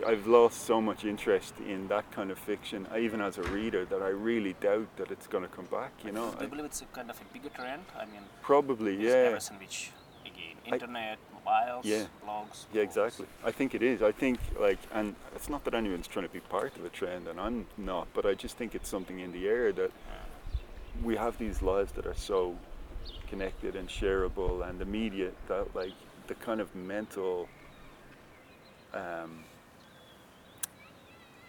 I've 0.06 0.26
lost 0.26 0.64
so 0.64 0.80
much 0.80 1.04
interest 1.04 1.54
in 1.66 1.88
that 1.88 2.04
kind 2.12 2.30
of 2.30 2.38
fiction, 2.38 2.86
even 2.96 3.20
as 3.20 3.36
a 3.38 3.42
reader, 3.42 3.84
that 3.86 4.00
I 4.00 4.10
really 4.10 4.54
doubt 4.60 4.88
that 4.96 5.10
it's 5.10 5.26
going 5.26 5.42
to 5.42 5.50
come 5.50 5.66
back. 5.66 5.90
You 6.04 6.12
know, 6.12 6.30
Do 6.30 6.44
you 6.44 6.46
I, 6.46 6.50
believe 6.50 6.66
it's 6.66 6.82
a 6.82 6.86
kind 6.86 7.10
of 7.10 7.20
a 7.20 7.24
bigger 7.32 7.48
trend? 7.50 7.82
I 7.96 8.04
mean, 8.04 8.22
probably, 8.40 8.94
yeah, 8.96 9.32
everything 9.32 9.58
which, 9.58 9.90
internet, 10.74 11.18
mobiles, 11.32 11.84
Yeah. 11.86 12.06
blogs. 12.24 12.66
yeah, 12.72 12.82
exactly. 12.82 13.26
I 13.44 13.50
think 13.52 13.74
it 13.74 13.82
is. 13.82 14.02
I 14.02 14.12
think 14.12 14.38
like, 14.58 14.78
and 14.92 15.14
it's 15.34 15.48
not 15.48 15.64
that 15.64 15.74
anyone's 15.74 16.06
trying 16.06 16.26
to 16.26 16.32
be 16.32 16.40
part 16.40 16.76
of 16.76 16.84
a 16.84 16.88
trend, 16.90 17.26
and 17.28 17.40
I'm 17.40 17.66
not, 17.76 18.08
but 18.14 18.26
I 18.26 18.34
just 18.34 18.56
think 18.56 18.74
it's 18.74 18.88
something 18.88 19.20
in 19.20 19.32
the 19.32 19.48
air 19.48 19.72
that 19.72 19.90
we 21.02 21.16
have 21.16 21.38
these 21.38 21.62
lives 21.62 21.92
that 21.92 22.06
are 22.06 22.14
so 22.14 22.56
connected 23.28 23.76
and 23.76 23.88
shareable 23.88 24.68
and 24.68 24.80
immediate 24.82 25.34
that 25.48 25.74
like 25.74 25.92
the 26.26 26.34
kind 26.34 26.60
of 26.60 26.74
mental 26.74 27.48
um, 28.94 29.44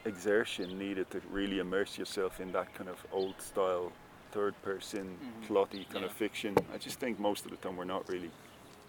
exertion 0.05 0.77
needed 0.77 1.09
to 1.11 1.21
really 1.31 1.59
immerse 1.59 1.97
yourself 1.97 2.39
in 2.39 2.51
that 2.51 2.73
kind 2.73 2.89
of 2.89 2.97
old 3.11 3.39
style 3.41 3.91
third 4.31 4.53
person 4.61 5.17
plotty 5.47 5.89
kind 5.89 6.05
of 6.05 6.11
fiction. 6.11 6.55
I 6.73 6.77
just 6.77 6.99
think 6.99 7.19
most 7.19 7.45
of 7.45 7.51
the 7.51 7.57
time 7.57 7.75
we're 7.77 7.83
not 7.85 8.07
really 8.07 8.29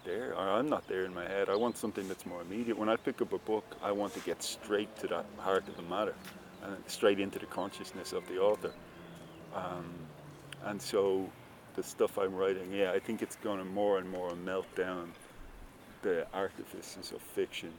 there. 0.05 0.33
Or 0.33 0.49
I'm 0.49 0.69
not 0.69 0.87
there 0.87 1.05
in 1.05 1.13
my 1.13 1.27
head. 1.27 1.49
I 1.49 1.55
want 1.55 1.77
something 1.77 2.07
that's 2.07 2.25
more 2.25 2.41
immediate. 2.41 2.77
When 2.77 2.89
I 2.89 2.95
pick 2.95 3.21
up 3.21 3.33
a 3.33 3.37
book, 3.37 3.65
I 3.81 3.91
want 3.91 4.13
to 4.13 4.19
get 4.21 4.41
straight 4.43 4.95
to 4.99 5.07
that 5.07 5.25
heart 5.37 5.67
of 5.67 5.75
the 5.75 5.83
matter 5.83 6.15
and 6.63 6.75
straight 6.87 7.19
into 7.19 7.39
the 7.39 7.45
consciousness 7.47 8.13
of 8.13 8.27
the 8.27 8.39
author. 8.39 8.71
Um, 9.55 9.85
and 10.65 10.81
so 10.81 11.29
the 11.75 11.83
stuff 11.83 12.17
I'm 12.17 12.35
writing, 12.35 12.71
yeah, 12.71 12.91
I 12.91 12.99
think 12.99 13.21
it's 13.21 13.35
going 13.37 13.59
to 13.59 13.65
more 13.65 13.97
and 13.97 14.09
more 14.09 14.35
melt 14.35 14.67
down 14.75 15.11
the 16.01 16.27
artifices 16.33 17.11
of 17.11 17.21
fiction. 17.21 17.71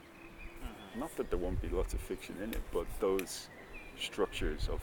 Not 0.95 1.15
that 1.17 1.29
there 1.29 1.39
won't 1.39 1.61
be 1.61 1.69
lots 1.69 1.93
of 1.93 1.99
fiction 1.99 2.35
in 2.43 2.51
it, 2.51 2.61
but 2.71 2.85
those 2.99 3.47
structures 3.99 4.69
of 4.71 4.81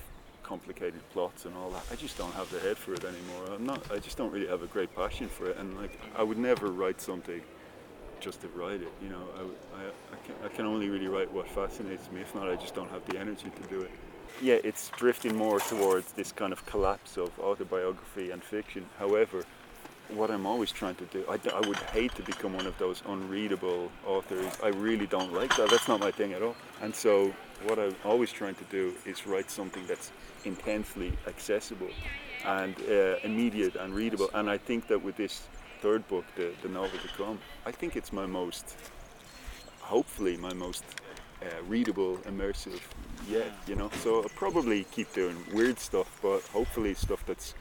complicated 0.51 1.01
plots 1.13 1.45
and 1.45 1.55
all 1.57 1.71
that, 1.71 1.85
I 1.93 1.95
just 1.95 2.19
don't 2.19 2.35
have 2.35 2.51
the 2.51 2.59
head 2.59 2.77
for 2.77 2.93
it 2.93 3.05
anymore. 3.05 3.43
I'm 3.55 3.65
not. 3.65 3.81
I 3.93 3.99
just 4.01 4.17
don't 4.19 4.33
really 4.33 4.49
have 4.49 4.63
a 4.63 4.67
great 4.67 4.93
passion 4.97 5.29
for 5.29 5.49
it, 5.49 5.57
and 5.59 5.69
like 5.81 5.95
I 6.17 6.25
would 6.25 6.39
never 6.39 6.67
write 6.67 7.01
something 7.01 7.41
just 8.19 8.41
to 8.41 8.49
write 8.49 8.83
it. 8.83 8.93
You 9.01 9.11
know, 9.11 9.25
I, 9.39 9.43
I, 9.43 9.83
I, 9.87 10.19
can, 10.25 10.35
I 10.45 10.49
can 10.49 10.67
only 10.67 10.89
really 10.89 11.07
write 11.07 11.33
what 11.33 11.49
fascinates 11.49 12.11
me. 12.11 12.21
If 12.21 12.35
not, 12.35 12.51
I 12.51 12.57
just 12.57 12.75
don't 12.75 12.91
have 12.91 13.05
the 13.07 13.17
energy 13.17 13.51
to 13.63 13.69
do 13.69 13.81
it. 13.81 13.93
Yeah, 14.43 14.59
it's 14.65 14.91
drifting 14.97 15.37
more 15.37 15.61
towards 15.61 16.13
this 16.13 16.33
kind 16.33 16.53
of 16.53 16.67
collapse 16.67 17.17
of 17.17 17.31
autobiography 17.39 18.33
and 18.33 18.43
fiction. 18.43 18.85
However, 18.99 19.45
what 20.15 20.31
I'm 20.31 20.47
always 20.47 20.71
trying 20.71 20.97
to 20.97 21.05
do, 21.07 21.25
I, 21.29 21.39
would 21.67 21.77
hate 21.77 22.15
to 22.17 22.23
become 22.23 22.55
one 22.55 22.67
of 22.67 22.77
those 22.79 23.03
unreadable 23.07 23.91
authors. 24.07 24.57
I 24.63 24.69
really 24.69 25.07
don't 25.07 25.33
like 25.33 25.57
that. 25.57 25.71
That's 25.71 25.89
not 25.89 26.01
my 26.01 26.11
thing 26.11 26.33
at 26.33 26.43
all. 26.43 26.57
And 26.83 26.95
so, 26.95 27.33
what 27.65 27.79
I'm 27.79 27.95
always 28.05 28.33
trying 28.33 28.55
to 28.57 28.65
do 28.65 28.95
is 29.05 29.27
write 29.27 29.51
something 29.51 29.87
that's 29.87 30.13
intensely 30.45 31.13
accessible 31.27 31.91
and 32.45 32.75
uh, 32.89 33.17
immediate 33.23 33.77
and 33.77 33.95
readable. 33.95 34.31
And 34.35 34.51
I 34.51 34.59
think 34.59 34.89
that 34.89 35.03
with 35.03 35.17
this 35.17 35.49
third 35.81 36.07
book, 36.09 36.25
the, 36.37 36.53
the 36.63 36.69
novel 36.69 36.99
to 36.99 37.09
come, 37.17 37.39
I 37.67 37.73
think 37.73 37.97
it's 37.97 38.13
my 38.13 38.27
most, 38.27 38.77
hopefully, 39.81 40.37
my 40.37 40.53
most 40.55 40.85
uh, 41.43 41.47
readable, 41.69 42.17
immersive 42.19 42.81
yet, 43.29 43.53
you 43.67 43.75
know. 43.75 43.91
So 44.03 44.23
I'll 44.23 44.29
probably 44.31 44.85
keep 44.85 45.13
doing 45.13 45.37
weird 45.53 45.79
stuff, 45.79 46.19
but 46.23 46.43
hopefully 46.45 46.95
stuff 46.95 47.25
that's 47.27 47.55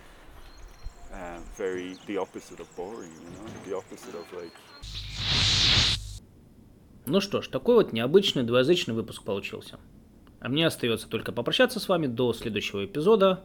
uh, 1.14 1.40
very 1.58 1.96
the 2.08 2.18
opposite 2.18 2.60
of 2.60 2.68
boring, 2.76 3.12
you 3.12 3.30
know, 3.36 3.48
the 3.66 3.76
opposite 3.76 4.16
of 4.16 4.26
like 4.34 4.54
Ну 7.06 7.22
что 7.22 7.42
ж, 7.42 7.48
такой 7.48 7.76
вот 7.76 7.92
необычный 7.92 8.44
двуязычный 8.44 8.94
выпуск 8.94 9.24
получился. 9.24 9.80
А 10.40 10.48
мне 10.48 10.68
остается 10.68 11.10
только 11.10 11.32
попрощаться 11.32 11.80
с 11.80 11.90
вами 11.90 12.08
до 12.08 12.34
следующего 12.34 12.86
эпизода, 12.86 13.44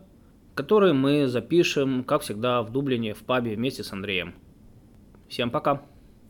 который 0.55 0.93
мы 0.93 1.27
запишем, 1.29 2.05
как 2.05 2.23
всегда, 2.23 2.63
в 2.63 2.71
Дублине, 2.71 3.15
в 3.15 3.23
пабе 3.25 3.57
вместе 3.57 3.83
с 3.83 3.93
Андреем. 3.93 4.35
Всем 5.29 5.51
пока! 5.51 5.83